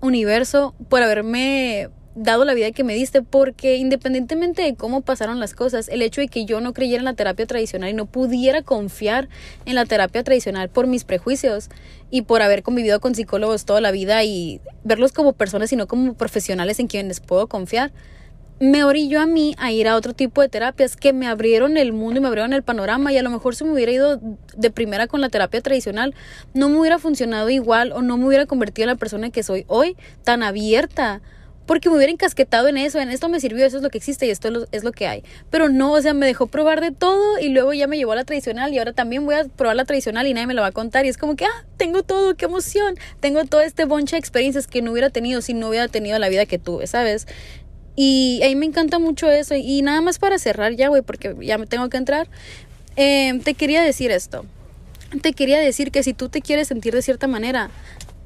universo 0.00 0.74
por 0.88 1.02
haberme 1.02 1.88
dado 2.16 2.44
la 2.44 2.54
vida 2.54 2.72
que 2.72 2.82
me 2.82 2.94
diste, 2.94 3.22
porque 3.22 3.76
independientemente 3.76 4.62
de 4.62 4.74
cómo 4.74 5.02
pasaron 5.02 5.38
las 5.38 5.54
cosas, 5.54 5.88
el 5.88 6.02
hecho 6.02 6.22
de 6.22 6.28
que 6.28 6.46
yo 6.46 6.60
no 6.60 6.72
creyera 6.72 7.00
en 7.00 7.04
la 7.04 7.14
terapia 7.14 7.46
tradicional 7.46 7.90
y 7.90 7.92
no 7.92 8.06
pudiera 8.06 8.62
confiar 8.62 9.28
en 9.66 9.74
la 9.74 9.84
terapia 9.84 10.24
tradicional 10.24 10.70
por 10.70 10.86
mis 10.86 11.04
prejuicios 11.04 11.68
y 12.10 12.22
por 12.22 12.42
haber 12.42 12.62
convivido 12.62 13.00
con 13.00 13.14
psicólogos 13.14 13.66
toda 13.66 13.80
la 13.80 13.90
vida 13.90 14.24
y 14.24 14.60
verlos 14.82 15.12
como 15.12 15.34
personas 15.34 15.72
y 15.72 15.76
no 15.76 15.86
como 15.86 16.14
profesionales 16.14 16.80
en 16.80 16.86
quienes 16.86 17.20
puedo 17.20 17.46
confiar, 17.46 17.92
me 18.58 18.84
orilló 18.84 19.20
a 19.20 19.26
mí 19.26 19.54
a 19.58 19.70
ir 19.70 19.86
a 19.86 19.96
otro 19.96 20.14
tipo 20.14 20.40
de 20.40 20.48
terapias 20.48 20.96
que 20.96 21.12
me 21.12 21.26
abrieron 21.26 21.76
el 21.76 21.92
mundo 21.92 22.18
y 22.18 22.22
me 22.22 22.28
abrieron 22.28 22.54
el 22.54 22.62
panorama 22.62 23.12
y 23.12 23.18
a 23.18 23.22
lo 23.22 23.28
mejor 23.28 23.54
si 23.54 23.64
me 23.64 23.72
hubiera 23.72 23.92
ido 23.92 24.18
de 24.56 24.70
primera 24.70 25.06
con 25.06 25.20
la 25.20 25.28
terapia 25.28 25.60
tradicional 25.60 26.14
no 26.54 26.70
me 26.70 26.78
hubiera 26.78 26.98
funcionado 26.98 27.50
igual 27.50 27.92
o 27.92 28.00
no 28.00 28.16
me 28.16 28.26
hubiera 28.26 28.46
convertido 28.46 28.84
en 28.84 28.94
la 28.94 28.98
persona 28.98 29.28
que 29.28 29.42
soy 29.42 29.66
hoy 29.68 29.94
tan 30.24 30.42
abierta 30.42 31.20
porque 31.66 31.90
me 31.90 31.96
hubiera 31.96 32.12
encasquetado 32.12 32.68
en 32.68 32.78
eso, 32.78 32.98
en 32.98 33.10
esto 33.10 33.28
me 33.28 33.40
sirvió, 33.40 33.66
eso 33.66 33.76
es 33.76 33.82
lo 33.82 33.90
que 33.90 33.98
existe 33.98 34.26
y 34.26 34.30
esto 34.30 34.66
es 34.70 34.84
lo 34.84 34.92
que 34.92 35.06
hay. 35.06 35.24
Pero 35.50 35.68
no, 35.68 35.92
o 35.92 36.00
sea, 36.00 36.14
me 36.14 36.26
dejó 36.26 36.46
probar 36.46 36.80
de 36.80 36.92
todo 36.92 37.38
y 37.38 37.48
luego 37.48 37.72
ya 37.72 37.86
me 37.86 37.96
llevó 37.96 38.12
a 38.12 38.16
la 38.16 38.24
tradicional 38.24 38.72
y 38.72 38.78
ahora 38.78 38.92
también 38.92 39.26
voy 39.26 39.34
a 39.34 39.44
probar 39.44 39.76
la 39.76 39.84
tradicional 39.84 40.26
y 40.26 40.34
nadie 40.34 40.46
me 40.46 40.54
la 40.54 40.62
va 40.62 40.68
a 40.68 40.72
contar 40.72 41.04
y 41.04 41.08
es 41.08 41.18
como 41.18 41.36
que, 41.36 41.44
ah, 41.44 41.64
tengo 41.76 42.02
todo, 42.02 42.36
qué 42.36 42.44
emoción, 42.46 42.94
tengo 43.20 43.44
todo 43.44 43.60
este 43.60 43.84
bonche 43.84 44.16
de 44.16 44.20
experiencias 44.20 44.66
que 44.66 44.80
no 44.80 44.92
hubiera 44.92 45.10
tenido 45.10 45.42
si 45.42 45.54
no 45.54 45.68
hubiera 45.68 45.88
tenido 45.88 46.18
la 46.18 46.28
vida 46.28 46.46
que 46.46 46.58
tuve, 46.58 46.86
¿sabes? 46.86 47.26
Y 47.96 48.40
ahí 48.44 48.54
me 48.54 48.66
encanta 48.66 48.98
mucho 48.98 49.30
eso. 49.30 49.54
Y 49.54 49.80
nada 49.80 50.02
más 50.02 50.18
para 50.18 50.38
cerrar 50.38 50.76
ya, 50.76 50.88
güey, 50.88 51.00
porque 51.00 51.34
ya 51.40 51.56
me 51.56 51.66
tengo 51.66 51.88
que 51.88 51.96
entrar. 51.96 52.28
Eh, 52.96 53.40
te 53.42 53.54
quería 53.54 53.82
decir 53.82 54.10
esto. 54.10 54.44
Te 55.22 55.32
quería 55.32 55.58
decir 55.58 55.90
que 55.90 56.02
si 56.02 56.12
tú 56.12 56.28
te 56.28 56.42
quieres 56.42 56.68
sentir 56.68 56.94
de 56.94 57.00
cierta 57.00 57.26
manera, 57.26 57.70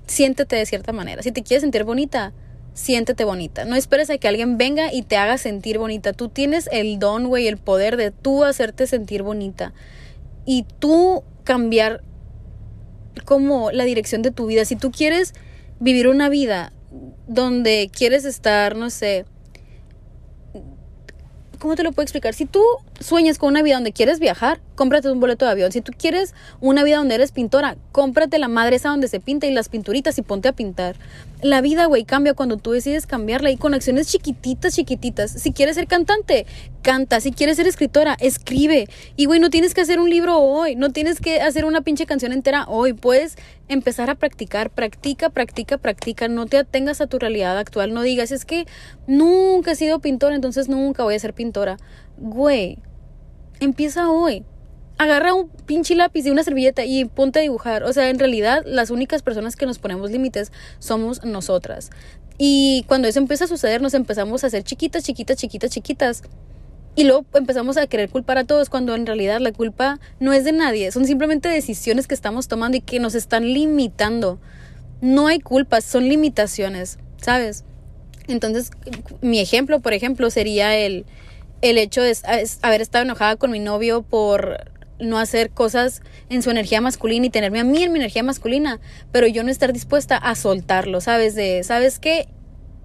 siéntete 0.07 0.57
de 0.57 0.67
cierta 0.67 0.93
manera. 0.93 1.23
Si 1.23 1.31
te 1.31 1.43
quieres 1.43 1.63
sentir 1.63 1.85
bonita, 1.85 2.33
siéntete 2.81 3.25
bonita. 3.25 3.65
No 3.65 3.77
esperes 3.77 4.11
a 4.11 4.19
que 4.19 4.27
alguien 4.27 4.57
venga 4.57 4.93
y 4.93 5.03
te 5.03 5.17
haga 5.17 5.39
sentir 5.39 5.79
bonita. 5.79 6.13
Tú 6.13 6.29
tienes 6.29 6.69
el 6.73 6.99
don, 6.99 7.29
güey, 7.29 7.47
el 7.47 7.59
poder 7.59 7.97
de 7.97 8.11
tú 8.11 8.43
hacerte 8.45 8.87
sentir 8.87 9.23
bonita. 9.23 9.73
Y 10.47 10.65
tú 10.79 11.23
cambiar 11.45 12.03
como 13.25 13.71
la 13.71 13.85
dirección 13.85 14.23
de 14.23 14.31
tu 14.31 14.47
vida. 14.47 14.65
Si 14.65 14.77
tú 14.77 14.91
quieres 14.91 15.35
vivir 15.79 16.09
una 16.09 16.29
vida 16.29 16.73
donde 17.29 17.91
quieres 17.93 18.25
estar, 18.25 18.77
no 18.77 18.89
sé, 18.89 19.27
¿cómo 21.59 21.77
te 21.77 21.83
lo 21.83 21.93
puedo 21.93 22.05
explicar? 22.05 22.35
Si 22.35 22.47
tú 22.47 22.65
sueñas 23.01 23.39
con 23.39 23.49
una 23.49 23.63
vida 23.63 23.75
donde 23.75 23.93
quieres 23.93 24.21
viajar, 24.21 24.61
cómprate 24.75 25.11
un 25.11 25.21
boleto 25.21 25.47
de 25.47 25.51
avión. 25.51 25.73
Si 25.73 25.81
tú 25.81 25.93
quieres 25.97 26.35
una 26.61 26.85
vida 26.85 26.99
donde 26.99 27.15
eres 27.15 27.33
pintora, 27.33 27.77
cómprate 27.93 28.39
la 28.39 28.49
madre 28.49 28.77
esa 28.77 28.91
donde 28.91 29.09
se 29.09 29.21
pinta 29.21 29.47
y 29.47 29.53
las 29.53 29.69
pinturitas 29.69 30.19
y 30.19 30.23
ponte 30.23 30.49
a 30.49 30.53
pintar. 30.53 30.97
La 31.43 31.63
vida, 31.63 31.87
güey, 31.87 32.05
cambia 32.05 32.35
cuando 32.35 32.59
tú 32.59 32.73
decides 32.73 33.07
cambiarla 33.07 33.51
y 33.51 33.57
con 33.57 33.73
acciones 33.73 34.09
chiquititas, 34.09 34.75
chiquititas. 34.75 35.31
Si 35.31 35.53
quieres 35.53 35.77
ser 35.77 35.87
cantante, 35.87 36.47
canta. 36.83 37.21
Si 37.21 37.33
quieres 37.33 37.57
ser 37.57 37.67
escritora, 37.67 38.17
escribe. 38.21 38.89
Y, 39.17 39.25
güey, 39.25 39.41
no 39.41 39.49
tienes 39.49 39.73
que 39.73 39.81
hacer 39.81 40.01
un 40.01 40.11
libro 40.11 40.39
hoy, 40.39 40.77
no 40.77 40.91
tienes 40.91 41.21
que 41.21 41.41
hacer 41.41 41.65
una 41.65 41.81
pinche 41.81 42.05
canción 42.05 42.33
entera 42.33 42.67
hoy. 42.69 42.93
Puedes 42.93 43.37
empezar 43.69 44.11
a 44.11 44.17
practicar, 44.17 44.69
practica, 44.69 45.31
practica, 45.31 45.79
practica. 45.79 46.29
No 46.29 46.45
te 46.45 46.59
atengas 46.59 47.01
a 47.01 47.07
tu 47.07 47.19
realidad 47.19 47.57
actual. 47.57 47.95
No 47.95 48.03
digas, 48.03 48.33
es 48.33 48.45
que 48.45 48.67
nunca 49.07 49.73
he 49.73 49.77
sido 49.77 50.01
pintora, 50.01 50.35
entonces 50.35 50.69
nunca 50.69 51.05
voy 51.05 51.15
a 51.15 51.19
ser 51.19 51.33
pintora. 51.33 51.79
Güey, 52.19 52.79
empieza 53.61 54.11
hoy. 54.11 54.45
Agarra 54.99 55.33
un 55.33 55.49
pinche 55.49 55.95
lápiz 55.95 56.27
y 56.27 56.31
una 56.31 56.43
servilleta 56.43 56.85
y 56.85 57.05
ponte 57.07 57.39
a 57.39 57.43
dibujar. 57.43 57.85
O 57.85 57.93
sea, 57.93 58.11
en 58.11 58.19
realidad 58.19 58.63
las 58.67 58.91
únicas 58.91 59.23
personas 59.23 59.57
que 59.57 59.65
nos 59.65 59.79
ponemos 59.79 60.11
límites 60.11 60.53
somos 60.79 61.25
nosotras. 61.25 61.91
Y 62.37 62.85
cuando 62.89 63.09
eso 63.09 63.19
empieza 63.19 63.45
a 63.45 63.49
suceder, 63.49 63.81
nos 63.81 63.95
empezamos 63.95 64.45
a 64.45 64.49
hacer 64.49 64.63
chiquitas, 64.63 65.05
chiquitas, 65.05 65.37
chiquitas, 65.37 65.71
chiquitas. 65.71 66.23
Y 66.97 67.05
luego 67.05 67.25
empezamos 67.35 67.77
a 67.77 67.87
querer 67.87 68.11
culpar 68.11 68.39
a 68.39 68.45
todos 68.45 68.69
cuando 68.69 68.95
en 68.95 69.07
realidad 69.07 69.41
la 69.41 69.53
culpa 69.53 70.01
no 70.19 70.33
es 70.33 70.45
de 70.45 70.53
nadie. 70.53 70.91
Son 70.91 71.05
simplemente 71.07 71.49
decisiones 71.49 72.07
que 72.07 72.15
estamos 72.15 72.49
tomando 72.49 72.77
y 72.77 72.81
que 72.81 72.99
nos 72.99 73.15
están 73.15 73.45
limitando. 73.53 74.39
No 75.01 75.29
hay 75.29 75.41
culpas, 75.41 75.85
son 75.85 76.09
limitaciones, 76.09 76.99
¿sabes? 77.19 77.65
Entonces, 78.27 78.71
mi 79.23 79.39
ejemplo, 79.41 79.81
por 79.81 79.93
ejemplo, 79.93 80.31
sería 80.31 80.77
el, 80.77 81.07
el 81.63 81.79
hecho 81.79 82.03
de 82.03 82.17
haber 82.63 82.81
estado 82.81 83.05
enojada 83.05 83.37
con 83.37 83.51
mi 83.51 83.59
novio 83.59 84.03
por 84.03 84.71
no 84.99 85.19
hacer 85.19 85.51
cosas 85.51 86.03
en 86.29 86.43
su 86.43 86.51
energía 86.51 86.81
masculina 86.81 87.27
y 87.27 87.31
tenerme 87.31 87.61
a 87.61 87.65
mí 87.65 87.83
en 87.83 87.93
mi 87.93 87.99
energía 87.99 88.23
masculina, 88.23 88.81
pero 89.13 89.27
yo 89.27 89.43
no 89.43 89.51
estar 89.51 89.73
dispuesta 89.73 90.17
a 90.17 90.35
soltarlo, 90.35 91.01
¿sabes? 91.01 91.35
De, 91.35 91.63
¿sabes 91.65 91.99
qué? 91.99 92.29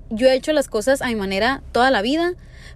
Yo 0.10 0.28
he 0.28 0.36
hecho 0.36 0.54
las 0.54 0.68
cosas 0.68 1.02
a 1.02 1.08
mi 1.08 1.16
manera 1.16 1.62
toda 1.72 1.92
la 1.92 2.02
vida, 2.02 2.34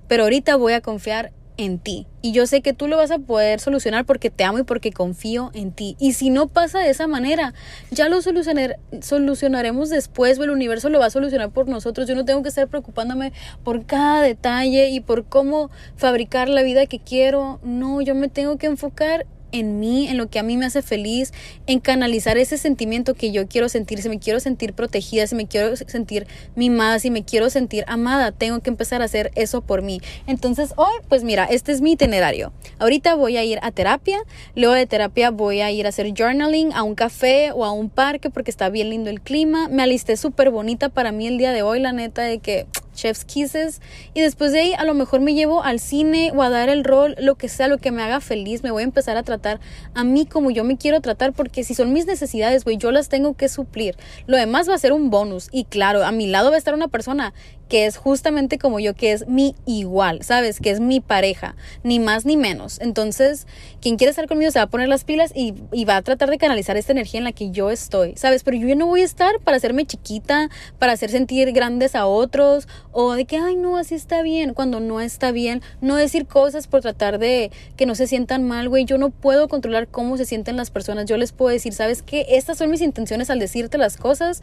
pero 0.07 0.23
ahorita 0.23 0.55
voy 0.55 0.73
a 0.73 0.81
confiar 0.81 1.31
en 1.59 1.77
ti. 1.77 2.07
Y 2.21 2.31
yo 2.31 2.47
sé 2.47 2.61
que 2.61 2.73
tú 2.73 2.87
lo 2.87 2.95
vas 2.95 3.11
a 3.11 3.19
poder 3.19 3.59
solucionar 3.59 4.05
porque 4.05 4.29
te 4.29 4.45
amo 4.45 4.59
y 4.59 4.63
porque 4.63 4.91
confío 4.91 5.51
en 5.53 5.71
ti. 5.71 5.97
Y 5.99 6.13
si 6.13 6.29
no 6.29 6.47
pasa 6.47 6.79
de 6.79 6.89
esa 6.89 7.05
manera, 7.05 7.53
ya 7.91 8.07
lo 8.07 8.21
solucionar, 8.21 8.79
solucionaremos 9.01 9.89
después 9.89 10.39
o 10.39 10.43
el 10.45 10.51
universo 10.51 10.89
lo 10.89 10.99
va 10.99 11.07
a 11.07 11.09
solucionar 11.09 11.51
por 11.51 11.67
nosotros. 11.67 12.07
Yo 12.07 12.15
no 12.15 12.23
tengo 12.23 12.43
que 12.43 12.49
estar 12.49 12.67
preocupándome 12.69 13.33
por 13.63 13.85
cada 13.85 14.21
detalle 14.21 14.87
y 14.87 15.01
por 15.01 15.25
cómo 15.25 15.69
fabricar 15.97 16.47
la 16.47 16.63
vida 16.63 16.85
que 16.85 16.99
quiero. 16.99 17.59
No, 17.61 17.99
yo 17.99 18.15
me 18.15 18.29
tengo 18.29 18.57
que 18.57 18.67
enfocar 18.67 19.25
en 19.51 19.79
mí, 19.79 20.07
en 20.07 20.17
lo 20.17 20.29
que 20.29 20.39
a 20.39 20.43
mí 20.43 20.57
me 20.57 20.65
hace 20.65 20.81
feliz, 20.81 21.33
en 21.67 21.79
canalizar 21.79 22.37
ese 22.37 22.57
sentimiento 22.57 23.13
que 23.13 23.31
yo 23.31 23.47
quiero 23.47 23.69
sentir, 23.69 24.01
si 24.01 24.09
me 24.09 24.19
quiero 24.19 24.39
sentir 24.39 24.73
protegida, 24.73 25.27
si 25.27 25.35
me 25.35 25.47
quiero 25.47 25.75
sentir 25.75 26.27
mimada, 26.55 26.99
si 26.99 27.11
me 27.11 27.23
quiero 27.23 27.49
sentir 27.49 27.83
amada, 27.87 28.31
tengo 28.31 28.59
que 28.59 28.69
empezar 28.69 29.01
a 29.01 29.05
hacer 29.05 29.31
eso 29.35 29.61
por 29.61 29.81
mí. 29.81 30.01
Entonces 30.27 30.73
hoy, 30.75 30.93
pues 31.07 31.23
mira, 31.23 31.45
este 31.45 31.71
es 31.71 31.81
mi 31.81 31.93
itinerario. 31.93 32.51
Ahorita 32.79 33.15
voy 33.15 33.37
a 33.37 33.43
ir 33.43 33.59
a 33.61 33.71
terapia, 33.71 34.19
luego 34.55 34.73
de 34.73 34.85
terapia 34.85 35.31
voy 35.31 35.61
a 35.61 35.71
ir 35.71 35.85
a 35.85 35.89
hacer 35.89 36.13
journaling, 36.13 36.73
a 36.73 36.83
un 36.83 36.95
café 36.95 37.51
o 37.51 37.65
a 37.65 37.71
un 37.71 37.89
parque 37.89 38.29
porque 38.29 38.51
está 38.51 38.69
bien 38.69 38.89
lindo 38.89 39.09
el 39.09 39.21
clima. 39.21 39.67
Me 39.69 39.83
alisté 39.83 40.17
súper 40.17 40.49
bonita 40.49 40.89
para 40.89 41.11
mí 41.11 41.27
el 41.27 41.37
día 41.37 41.51
de 41.51 41.61
hoy, 41.61 41.79
la 41.79 41.91
neta 41.91 42.21
de 42.21 42.39
que 42.39 42.67
chef's 42.99 43.25
kisses. 43.25 43.81
Y 44.13 44.21
después 44.21 44.51
de 44.51 44.59
ahí 44.59 44.73
a 44.73 44.83
lo 44.83 44.93
mejor 44.93 45.21
me 45.21 45.33
llevo 45.33 45.63
al 45.63 45.79
cine 45.79 46.31
o 46.35 46.41
a 46.41 46.49
dar 46.49 46.69
el 46.69 46.83
rol, 46.83 47.15
lo 47.19 47.35
que 47.35 47.49
sea, 47.49 47.67
lo 47.67 47.77
que 47.77 47.91
me 47.91 48.01
haga 48.01 48.19
feliz, 48.21 48.63
me 48.63 48.71
voy 48.71 48.81
a 48.81 48.85
empezar 48.85 49.17
a 49.17 49.23
tratar 49.23 49.59
a 49.93 50.03
mí 50.03 50.25
como 50.25 50.51
yo 50.51 50.63
me 50.63 50.77
quiero 50.77 51.01
tratar 51.01 51.33
porque 51.33 51.63
si 51.63 51.73
son 51.73 51.93
mis 51.93 52.05
necesidades, 52.05 52.63
güey, 52.63 52.77
yo 52.77 52.91
las 52.91 53.09
tengo 53.09 53.35
que 53.35 53.49
suplir. 53.49 53.95
Lo 54.27 54.37
demás 54.37 54.69
va 54.69 54.75
a 54.75 54.77
ser 54.77 54.93
un 54.93 55.09
bonus. 55.09 55.49
Y 55.51 55.65
claro, 55.65 56.03
a 56.03 56.11
mi 56.11 56.27
lado 56.27 56.49
va 56.49 56.55
a 56.55 56.59
estar 56.59 56.73
una 56.73 56.87
persona 56.87 57.33
que 57.69 57.85
es 57.85 57.97
justamente 57.97 58.57
como 58.57 58.79
yo, 58.79 58.95
que 58.95 59.11
es 59.11 59.27
mi 59.27 59.55
igual, 59.65 60.23
¿sabes? 60.23 60.59
Que 60.59 60.71
es 60.71 60.79
mi 60.79 60.99
pareja, 60.99 61.55
ni 61.83 61.99
más 61.99 62.25
ni 62.25 62.35
menos. 62.35 62.79
Entonces, 62.81 63.47
quien 63.81 63.95
quiere 63.95 64.09
estar 64.09 64.27
conmigo 64.27 64.51
se 64.51 64.59
va 64.59 64.63
a 64.63 64.69
poner 64.69 64.89
las 64.89 65.03
pilas 65.05 65.31
y, 65.33 65.53
y, 65.71 65.85
va 65.85 65.97
a 65.97 66.01
tratar 66.01 66.29
de 66.29 66.37
canalizar 66.37 66.75
esta 66.75 66.91
energía 66.91 67.19
en 67.19 67.23
la 67.23 67.31
que 67.31 67.51
yo 67.51 67.71
estoy, 67.71 68.13
¿sabes? 68.17 68.43
Pero 68.43 68.57
yo 68.57 68.75
no 68.75 68.87
voy 68.87 69.01
a 69.01 69.05
estar 69.05 69.39
para 69.39 69.57
hacerme 69.57 69.85
chiquita, 69.85 70.49
para 70.79 70.93
hacer 70.93 71.11
sentir 71.11 71.51
grandes 71.51 71.95
a 71.95 72.05
otros, 72.05 72.67
o 72.91 73.13
de 73.13 73.25
que, 73.25 73.37
ay, 73.37 73.55
no, 73.55 73.77
así 73.77 73.95
está 73.95 74.21
bien, 74.21 74.53
cuando 74.53 74.79
no 74.79 74.99
está 74.99 75.31
bien, 75.31 75.61
no 75.79 75.95
decir 75.95 76.25
cosas 76.25 76.67
por 76.67 76.81
tratar 76.81 77.19
de 77.19 77.51
que 77.77 77.85
no 77.85 77.95
se 77.95 78.07
sientan 78.07 78.43
mal, 78.47 78.69
güey. 78.69 78.85
Yo 78.85 78.97
no 78.97 79.09
puedo 79.11 79.47
controlar 79.47 79.87
cómo 79.87 80.17
se 80.17 80.25
sienten 80.25 80.57
las 80.57 80.71
personas. 80.71 81.05
Yo 81.05 81.17
les 81.17 81.31
puedo 81.31 81.51
decir, 81.51 81.73
¿sabes 81.73 82.01
qué? 82.01 82.25
Estas 82.29 82.57
son 82.57 82.71
mis 82.71 82.81
intenciones 82.81 83.29
al 83.29 83.39
decirte 83.39 83.77
las 83.77 83.97
cosas. 83.97 84.41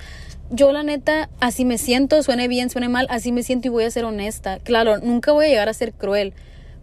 Yo, 0.51 0.73
la 0.73 0.83
neta, 0.83 1.29
así 1.41 1.65
me 1.65 1.77
siento, 1.77 2.23
suene 2.23 2.47
bien, 2.47 2.71
suene 2.71 2.89
mal 2.89 3.07
así 3.17 3.33
me 3.33 3.43
siento 3.43 3.69
y 3.69 3.71
voy 3.71 3.85
a 3.85 3.91
ser 3.91 4.05
honesta. 4.05 4.59
Claro, 4.63 4.99
nunca 4.99 5.33
voy 5.33 5.47
a 5.47 5.49
llegar 5.49 5.69
a 5.69 5.75
ser 5.75 5.93
cruel, 5.93 6.35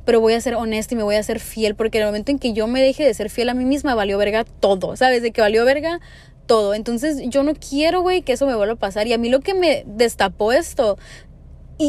pero 0.05 0.19
voy 0.19 0.33
a 0.33 0.41
ser 0.41 0.55
honesta 0.55 0.93
y 0.93 0.97
me 0.97 1.03
voy 1.03 1.15
a 1.15 1.23
ser 1.23 1.39
fiel, 1.39 1.75
porque 1.75 1.97
en 1.97 2.03
el 2.03 2.07
momento 2.09 2.31
en 2.31 2.39
que 2.39 2.53
yo 2.53 2.67
me 2.67 2.81
deje 2.81 3.05
de 3.05 3.13
ser 3.13 3.29
fiel 3.29 3.49
a 3.49 3.53
mí 3.53 3.65
misma, 3.65 3.95
valió 3.95 4.17
verga 4.17 4.43
todo, 4.43 4.95
¿sabes? 4.95 5.21
De 5.21 5.31
que 5.31 5.41
valió 5.41 5.63
verga 5.65 5.99
todo. 6.45 6.73
Entonces 6.73 7.21
yo 7.25 7.43
no 7.43 7.53
quiero, 7.53 8.01
güey, 8.01 8.21
que 8.21 8.33
eso 8.33 8.45
me 8.45 8.55
vuelva 8.55 8.73
a 8.73 8.77
pasar. 8.77 9.07
Y 9.07 9.13
a 9.13 9.17
mí 9.17 9.29
lo 9.29 9.39
que 9.39 9.53
me 9.53 9.83
destapó 9.87 10.51
esto 10.51 10.97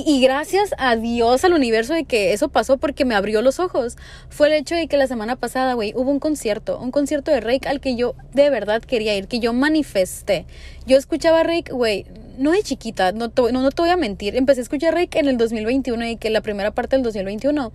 y, 0.07 0.21
gracias 0.21 0.75
a 0.79 0.97
Dios, 0.97 1.45
al 1.45 1.53
universo 1.53 1.95
de 1.95 2.05
que 2.05 2.33
eso 2.33 2.49
pasó 2.49 2.79
porque 2.79 3.05
me 3.05 3.15
abrió 3.15 3.43
los 3.43 3.61
ojos, 3.61 3.97
fue 4.29 4.49
el 4.49 4.55
hecho 4.55 4.75
de 4.75 4.89
que 4.89 4.97
la 4.97 5.07
semana 5.07 5.37
pasada, 5.37 5.75
güey, 5.75 5.93
hubo 5.95 6.11
un 6.11 6.19
concierto, 6.19 6.79
un 6.79 6.91
concierto 6.91 7.31
de 7.31 7.41
Rake 7.41 7.69
al 7.69 7.81
que 7.81 7.95
yo 7.95 8.15
de 8.33 8.51
verdad 8.51 8.83
quería 8.83 9.15
ir, 9.15 9.29
que 9.29 9.41
yo 9.41 9.53
manifesté. 9.53 10.47
Yo 10.87 10.97
escuchaba 10.97 11.43
Rake, 11.43 11.73
güey, 11.73 12.07
no 12.39 12.53
de 12.53 12.63
chiquita, 12.63 13.13
no, 13.13 13.31
no, 13.37 13.63
no 13.63 13.71
te 13.71 13.83
voy 13.83 13.91
a 13.91 13.97
mentir, 13.97 14.37
empecé 14.37 14.61
a 14.61 14.65
escuchar 14.65 14.95
Rake 14.95 15.19
en 15.19 15.29
el 15.29 15.37
2021 15.37 16.07
y 16.07 16.17
que 16.17 16.31
la 16.31 16.41
primera 16.41 16.73
parte 16.73 16.97
del 16.97 17.03
2021 17.03 17.73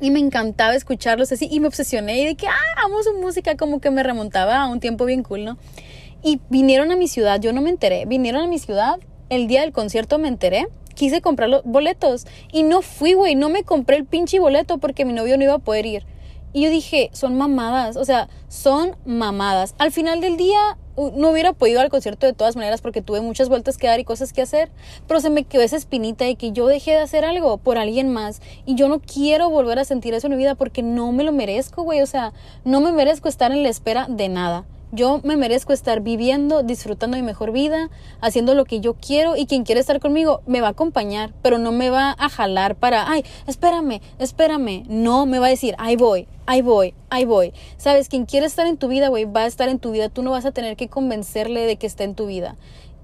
y 0.00 0.10
me 0.10 0.18
encantaba 0.18 0.74
escucharlos 0.74 1.30
así 1.32 1.48
y 1.50 1.60
me 1.60 1.66
obsesioné 1.66 2.20
y 2.20 2.26
de 2.26 2.34
que, 2.34 2.46
ah, 2.46 2.84
amo 2.84 3.02
su 3.02 3.14
música, 3.14 3.56
como 3.56 3.80
que 3.80 3.90
me 3.90 4.02
remontaba 4.02 4.62
a 4.62 4.66
un 4.68 4.80
tiempo 4.80 5.04
bien 5.04 5.22
cool, 5.22 5.44
¿no? 5.44 5.58
Y 6.22 6.40
vinieron 6.48 6.90
a 6.90 6.96
mi 6.96 7.08
ciudad, 7.08 7.40
yo 7.40 7.52
no 7.52 7.60
me 7.60 7.70
enteré, 7.70 8.04
vinieron 8.06 8.42
a 8.42 8.46
mi 8.46 8.58
ciudad, 8.58 8.98
el 9.28 9.46
día 9.46 9.60
del 9.62 9.72
concierto 9.72 10.18
me 10.18 10.28
enteré 10.28 10.66
quise 11.00 11.22
comprar 11.22 11.48
los 11.48 11.64
boletos 11.64 12.26
y 12.52 12.62
no 12.62 12.82
fui, 12.82 13.14
güey, 13.14 13.34
no 13.34 13.48
me 13.48 13.64
compré 13.64 13.96
el 13.96 14.04
pinche 14.04 14.38
boleto 14.38 14.76
porque 14.76 15.06
mi 15.06 15.14
novio 15.14 15.38
no 15.38 15.44
iba 15.44 15.54
a 15.54 15.58
poder 15.58 15.86
ir. 15.86 16.04
Y 16.52 16.64
yo 16.64 16.68
dije, 16.68 17.08
son 17.14 17.38
mamadas, 17.38 17.96
o 17.96 18.04
sea, 18.04 18.28
son 18.48 18.96
mamadas. 19.06 19.74
Al 19.78 19.92
final 19.92 20.20
del 20.20 20.36
día 20.36 20.76
no 20.98 21.30
hubiera 21.30 21.54
podido 21.54 21.78
ir 21.78 21.84
al 21.84 21.88
concierto 21.88 22.26
de 22.26 22.34
todas 22.34 22.54
maneras 22.54 22.82
porque 22.82 23.00
tuve 23.00 23.22
muchas 23.22 23.48
vueltas 23.48 23.78
que 23.78 23.86
dar 23.86 23.98
y 23.98 24.04
cosas 24.04 24.34
que 24.34 24.42
hacer, 24.42 24.70
pero 25.08 25.20
se 25.20 25.30
me 25.30 25.44
quedó 25.44 25.62
esa 25.62 25.76
espinita 25.76 26.26
de 26.26 26.34
que 26.34 26.52
yo 26.52 26.66
dejé 26.66 26.90
de 26.90 26.98
hacer 26.98 27.24
algo 27.24 27.56
por 27.56 27.78
alguien 27.78 28.12
más 28.12 28.42
y 28.66 28.74
yo 28.74 28.90
no 28.90 29.00
quiero 29.00 29.48
volver 29.48 29.78
a 29.78 29.86
sentir 29.86 30.12
eso 30.12 30.26
en 30.26 30.32
mi 30.32 30.36
vida 30.36 30.54
porque 30.54 30.82
no 30.82 31.12
me 31.12 31.24
lo 31.24 31.32
merezco, 31.32 31.82
güey, 31.82 32.02
o 32.02 32.06
sea, 32.06 32.34
no 32.66 32.82
me 32.82 32.92
merezco 32.92 33.30
estar 33.30 33.52
en 33.52 33.62
la 33.62 33.70
espera 33.70 34.04
de 34.06 34.28
nada. 34.28 34.66
Yo 34.92 35.20
me 35.22 35.36
merezco 35.36 35.72
estar 35.72 36.00
viviendo, 36.00 36.64
disfrutando 36.64 37.16
mi 37.16 37.22
mejor 37.22 37.52
vida, 37.52 37.90
haciendo 38.20 38.54
lo 38.54 38.64
que 38.64 38.80
yo 38.80 38.94
quiero 38.94 39.36
y 39.36 39.46
quien 39.46 39.62
quiere 39.62 39.80
estar 39.80 40.00
conmigo 40.00 40.42
me 40.46 40.60
va 40.60 40.66
a 40.66 40.70
acompañar, 40.70 41.32
pero 41.42 41.58
no 41.58 41.70
me 41.70 41.90
va 41.90 42.16
a 42.18 42.28
jalar 42.28 42.74
para, 42.74 43.08
ay, 43.08 43.24
espérame, 43.46 44.00
espérame. 44.18 44.84
No, 44.88 45.26
me 45.26 45.38
va 45.38 45.46
a 45.46 45.50
decir, 45.50 45.76
ahí 45.78 45.94
voy, 45.94 46.26
ahí 46.46 46.60
voy, 46.60 46.94
ahí 47.08 47.24
voy. 47.24 47.52
Sabes, 47.76 48.08
quien 48.08 48.26
quiere 48.26 48.46
estar 48.46 48.66
en 48.66 48.78
tu 48.78 48.88
vida, 48.88 49.08
güey, 49.08 49.26
va 49.26 49.42
a 49.42 49.46
estar 49.46 49.68
en 49.68 49.78
tu 49.78 49.92
vida. 49.92 50.08
Tú 50.08 50.22
no 50.22 50.32
vas 50.32 50.44
a 50.44 50.50
tener 50.50 50.76
que 50.76 50.88
convencerle 50.88 51.66
de 51.66 51.76
que 51.76 51.86
esté 51.86 52.02
en 52.02 52.16
tu 52.16 52.26
vida. 52.26 52.56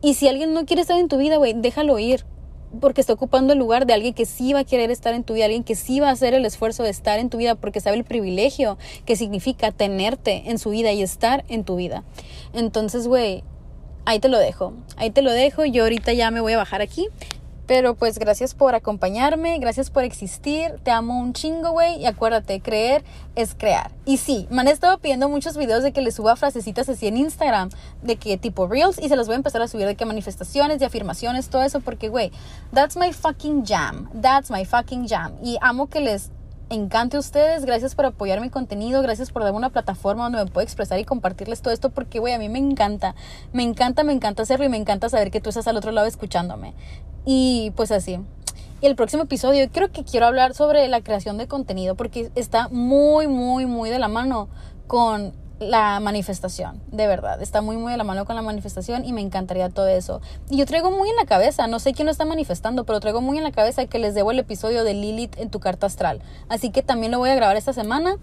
Y 0.02 0.14
si 0.14 0.26
alguien 0.26 0.54
no 0.54 0.66
quiere 0.66 0.82
estar 0.82 0.98
en 0.98 1.08
tu 1.08 1.18
vida, 1.18 1.36
güey, 1.36 1.54
déjalo 1.54 1.98
ir 2.00 2.24
porque 2.76 3.00
está 3.00 3.12
ocupando 3.12 3.52
el 3.52 3.58
lugar 3.58 3.86
de 3.86 3.94
alguien 3.94 4.14
que 4.14 4.26
sí 4.26 4.52
va 4.52 4.60
a 4.60 4.64
querer 4.64 4.90
estar 4.90 5.14
en 5.14 5.24
tu 5.24 5.34
vida, 5.34 5.46
alguien 5.46 5.64
que 5.64 5.74
sí 5.74 6.00
va 6.00 6.08
a 6.08 6.12
hacer 6.12 6.34
el 6.34 6.44
esfuerzo 6.44 6.82
de 6.82 6.90
estar 6.90 7.18
en 7.18 7.30
tu 7.30 7.38
vida 7.38 7.54
porque 7.54 7.80
sabe 7.80 7.96
el 7.96 8.04
privilegio 8.04 8.78
que 9.04 9.16
significa 9.16 9.72
tenerte 9.72 10.44
en 10.46 10.58
su 10.58 10.70
vida 10.70 10.92
y 10.92 11.02
estar 11.02 11.44
en 11.48 11.64
tu 11.64 11.76
vida. 11.76 12.04
Entonces, 12.52 13.08
güey, 13.08 13.42
ahí 14.04 14.18
te 14.18 14.28
lo 14.28 14.38
dejo, 14.38 14.72
ahí 14.96 15.10
te 15.10 15.22
lo 15.22 15.32
dejo, 15.32 15.64
yo 15.64 15.82
ahorita 15.82 16.12
ya 16.12 16.30
me 16.30 16.40
voy 16.40 16.52
a 16.52 16.58
bajar 16.58 16.80
aquí 16.80 17.08
pero 17.66 17.94
pues 17.94 18.18
gracias 18.18 18.54
por 18.54 18.74
acompañarme, 18.74 19.58
gracias 19.58 19.90
por 19.90 20.04
existir, 20.04 20.78
te 20.82 20.90
amo 20.90 21.18
un 21.18 21.32
chingo, 21.32 21.72
güey, 21.72 22.00
y 22.00 22.06
acuérdate, 22.06 22.60
creer 22.60 23.04
es 23.34 23.54
crear. 23.54 23.90
Y 24.04 24.18
sí, 24.18 24.46
me 24.50 24.60
han 24.60 24.68
estado 24.68 24.98
pidiendo 24.98 25.28
muchos 25.28 25.56
videos 25.56 25.82
de 25.82 25.92
que 25.92 26.00
les 26.00 26.14
suba 26.14 26.36
frasecitas 26.36 26.88
así 26.88 27.06
en 27.06 27.16
Instagram, 27.16 27.70
de 28.02 28.16
que 28.16 28.38
tipo 28.38 28.66
reels, 28.66 28.98
y 28.98 29.08
se 29.08 29.16
los 29.16 29.26
voy 29.26 29.34
a 29.34 29.36
empezar 29.36 29.62
a 29.62 29.68
subir 29.68 29.86
de 29.86 29.96
que 29.96 30.04
manifestaciones, 30.04 30.78
de 30.78 30.86
afirmaciones, 30.86 31.48
todo 31.48 31.62
eso, 31.62 31.80
porque, 31.80 32.08
güey, 32.08 32.30
that's 32.72 32.96
my 32.96 33.12
fucking 33.12 33.64
jam, 33.64 34.08
that's 34.20 34.50
my 34.50 34.64
fucking 34.64 35.08
jam. 35.08 35.32
Y 35.42 35.58
amo 35.60 35.88
que 35.88 36.00
les 36.00 36.30
encante 36.70 37.16
a 37.16 37.20
ustedes. 37.20 37.64
Gracias 37.64 37.94
por 37.94 38.06
apoyar 38.06 38.40
mi 38.40 38.50
contenido. 38.50 39.02
Gracias 39.02 39.30
por 39.30 39.42
darme 39.42 39.58
una 39.58 39.70
plataforma 39.70 40.24
donde 40.24 40.44
me 40.44 40.50
puedo 40.50 40.64
expresar 40.64 40.98
y 40.98 41.04
compartirles 41.04 41.62
todo 41.62 41.72
esto 41.72 41.90
porque, 41.90 42.18
güey, 42.18 42.34
a 42.34 42.38
mí 42.38 42.48
me 42.48 42.58
encanta. 42.58 43.14
Me 43.52 43.62
encanta, 43.62 44.02
me 44.02 44.12
encanta 44.12 44.42
hacerlo 44.42 44.66
y 44.66 44.68
me 44.68 44.76
encanta 44.76 45.08
saber 45.08 45.30
que 45.30 45.40
tú 45.40 45.50
estás 45.50 45.68
al 45.68 45.76
otro 45.76 45.92
lado 45.92 46.06
escuchándome. 46.06 46.74
Y 47.26 47.72
pues 47.76 47.90
así. 47.90 48.18
Y 48.80 48.86
el 48.86 48.94
próximo 48.94 49.24
episodio 49.24 49.68
creo 49.70 49.90
que 49.90 50.04
quiero 50.04 50.26
hablar 50.26 50.54
sobre 50.54 50.86
la 50.88 51.00
creación 51.00 51.36
de 51.38 51.48
contenido 51.48 51.96
porque 51.96 52.30
está 52.34 52.68
muy, 52.68 53.26
muy, 53.26 53.66
muy 53.66 53.90
de 53.90 53.98
la 53.98 54.08
mano 54.08 54.48
con 54.86 55.34
la 55.58 55.98
manifestación, 56.00 56.82
de 56.88 57.06
verdad. 57.06 57.40
Está 57.40 57.62
muy, 57.62 57.76
muy 57.78 57.90
de 57.90 57.98
la 57.98 58.04
mano 58.04 58.26
con 58.26 58.36
la 58.36 58.42
manifestación 58.42 59.04
y 59.04 59.12
me 59.12 59.22
encantaría 59.22 59.70
todo 59.70 59.88
eso. 59.88 60.20
Y 60.50 60.58
yo 60.58 60.66
traigo 60.66 60.90
muy 60.90 61.08
en 61.08 61.16
la 61.16 61.24
cabeza, 61.24 61.66
no 61.66 61.78
sé 61.78 61.94
quién 61.94 62.06
lo 62.06 62.12
está 62.12 62.26
manifestando, 62.26 62.84
pero 62.84 63.00
traigo 63.00 63.22
muy 63.22 63.38
en 63.38 63.44
la 63.44 63.52
cabeza 63.52 63.86
que 63.86 63.98
les 63.98 64.14
debo 64.14 64.30
el 64.30 64.38
episodio 64.38 64.84
de 64.84 64.94
Lilith 64.94 65.38
en 65.38 65.50
tu 65.50 65.58
carta 65.58 65.86
astral. 65.86 66.20
Así 66.48 66.70
que 66.70 66.82
también 66.82 67.12
lo 67.12 67.18
voy 67.18 67.30
a 67.30 67.34
grabar 67.34 67.56
esta 67.56 67.72
semana 67.72 68.18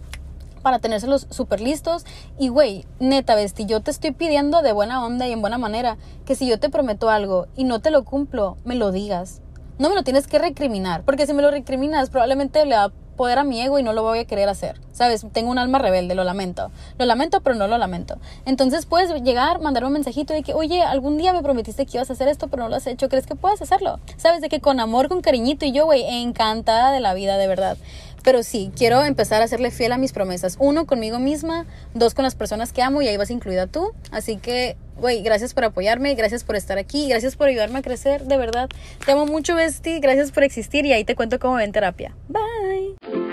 para 0.64 0.80
tenérselos 0.80 1.28
súper 1.30 1.62
listos. 1.62 2.06
Y 2.40 2.48
güey, 2.48 2.86
neta, 3.00 3.36
Besti, 3.36 3.66
yo 3.66 3.82
te 3.82 3.92
estoy 3.92 4.12
pidiendo 4.12 4.64
de 4.64 4.72
buena 4.72 5.06
onda 5.06 5.28
y 5.28 5.32
en 5.32 5.42
buena 5.42 5.60
manera 5.60 5.98
que 6.26 6.34
si 6.34 6.48
yo 6.48 6.60
te 6.60 6.70
prometo 6.70 7.10
algo 7.12 7.48
y 7.56 7.66
no 7.66 7.80
te 7.80 7.92
lo 7.92 8.04
cumplo, 8.04 8.58
me 8.66 8.74
lo 8.74 8.92
digas. 8.92 9.42
No 9.78 9.90
me 9.90 9.96
lo 9.96 10.04
tienes 10.04 10.28
que 10.28 10.40
recriminar, 10.40 11.04
porque 11.04 11.28
si 11.28 11.34
me 11.34 11.42
lo 11.42 11.52
recriminas 11.52 12.10
probablemente 12.10 12.66
le 12.66 12.76
va 12.76 12.86
a 12.86 12.92
poder 13.14 13.40
a 13.40 13.44
mi 13.44 13.62
ego 13.62 13.80
y 13.80 13.84
no 13.84 13.94
lo 13.94 14.04
voy 14.04 14.20
a 14.20 14.26
querer 14.26 14.50
hacer. 14.50 14.80
¿Sabes? 14.92 15.26
Tengo 15.32 15.50
un 15.52 15.58
alma 15.58 15.80
rebelde, 15.80 16.16
lo 16.16 16.24
lamento. 16.24 16.72
Lo 16.98 17.06
lamento, 17.06 17.42
pero 17.42 17.56
no 17.56 17.68
lo 17.68 17.78
lamento. 17.78 18.18
Entonces 18.46 18.86
puedes 18.86 19.12
llegar, 19.24 19.60
mandarme 19.62 19.88
un 19.88 19.94
mensajito 19.94 20.34
de 20.34 20.44
que, 20.44 20.54
oye, 20.54 20.82
algún 20.84 21.18
día 21.18 21.34
me 21.34 21.42
prometiste 21.42 21.86
que 21.86 21.98
ibas 21.98 22.10
a 22.10 22.14
hacer 22.14 22.28
esto, 22.28 22.48
pero 22.48 22.64
no 22.64 22.70
lo 22.70 22.76
has 22.76 22.88
hecho. 22.88 23.10
¿Crees 23.10 23.26
que 23.26 23.36
puedes 23.36 23.62
hacerlo? 23.62 24.00
¿Sabes? 24.18 24.42
De 24.42 24.50
que 24.50 24.60
con 24.60 24.80
amor, 24.80 25.10
con 25.10 25.22
cariñito 25.22 25.66
y 25.66 25.72
yo, 25.72 25.86
güey, 25.86 26.04
encantada 26.22 26.92
de 26.92 27.00
la 27.00 27.14
vida, 27.14 27.38
de 27.38 27.48
verdad. 27.48 27.78
Pero 28.24 28.44
sí, 28.44 28.72
quiero 28.76 29.04
empezar 29.04 29.42
a 29.42 29.48
serle 29.48 29.72
fiel 29.72 29.92
a 29.92 29.98
mis 29.98 30.14
promesas. 30.14 30.56
Uno, 30.60 30.86
conmigo 30.86 31.20
misma. 31.20 31.66
Dos, 31.94 32.14
con 32.14 32.24
las 32.24 32.36
personas 32.36 32.72
que 32.72 32.82
amo 32.82 33.02
y 33.02 33.08
ahí 33.08 33.18
vas 33.18 33.30
incluida 33.30 33.68
tú. 33.68 33.94
Así 34.12 34.38
que, 34.38 34.78
güey, 34.98 35.22
gracias 35.22 35.54
por 35.54 35.66
apoyarme, 35.66 36.16
gracias 36.16 36.44
por 36.44 36.56
estar 36.56 36.78
aquí, 36.78 37.10
gracias 37.10 37.36
por 37.36 37.48
ayudarme 37.48 37.80
a 37.80 37.82
crecer, 37.82 38.26
de 38.26 38.38
verdad. 38.38 38.70
Te 39.06 39.12
amo 39.12 39.26
mucho, 39.26 39.56
Besti. 39.56 40.00
Gracias 40.00 40.32
por 40.32 40.44
existir 40.44 40.86
y 40.86 40.94
ahí 40.94 41.04
te 41.04 41.16
cuento 41.16 41.40
cómo 41.40 41.56
ven 41.56 41.72
terapia. 41.72 42.16
Bye. 42.30 43.33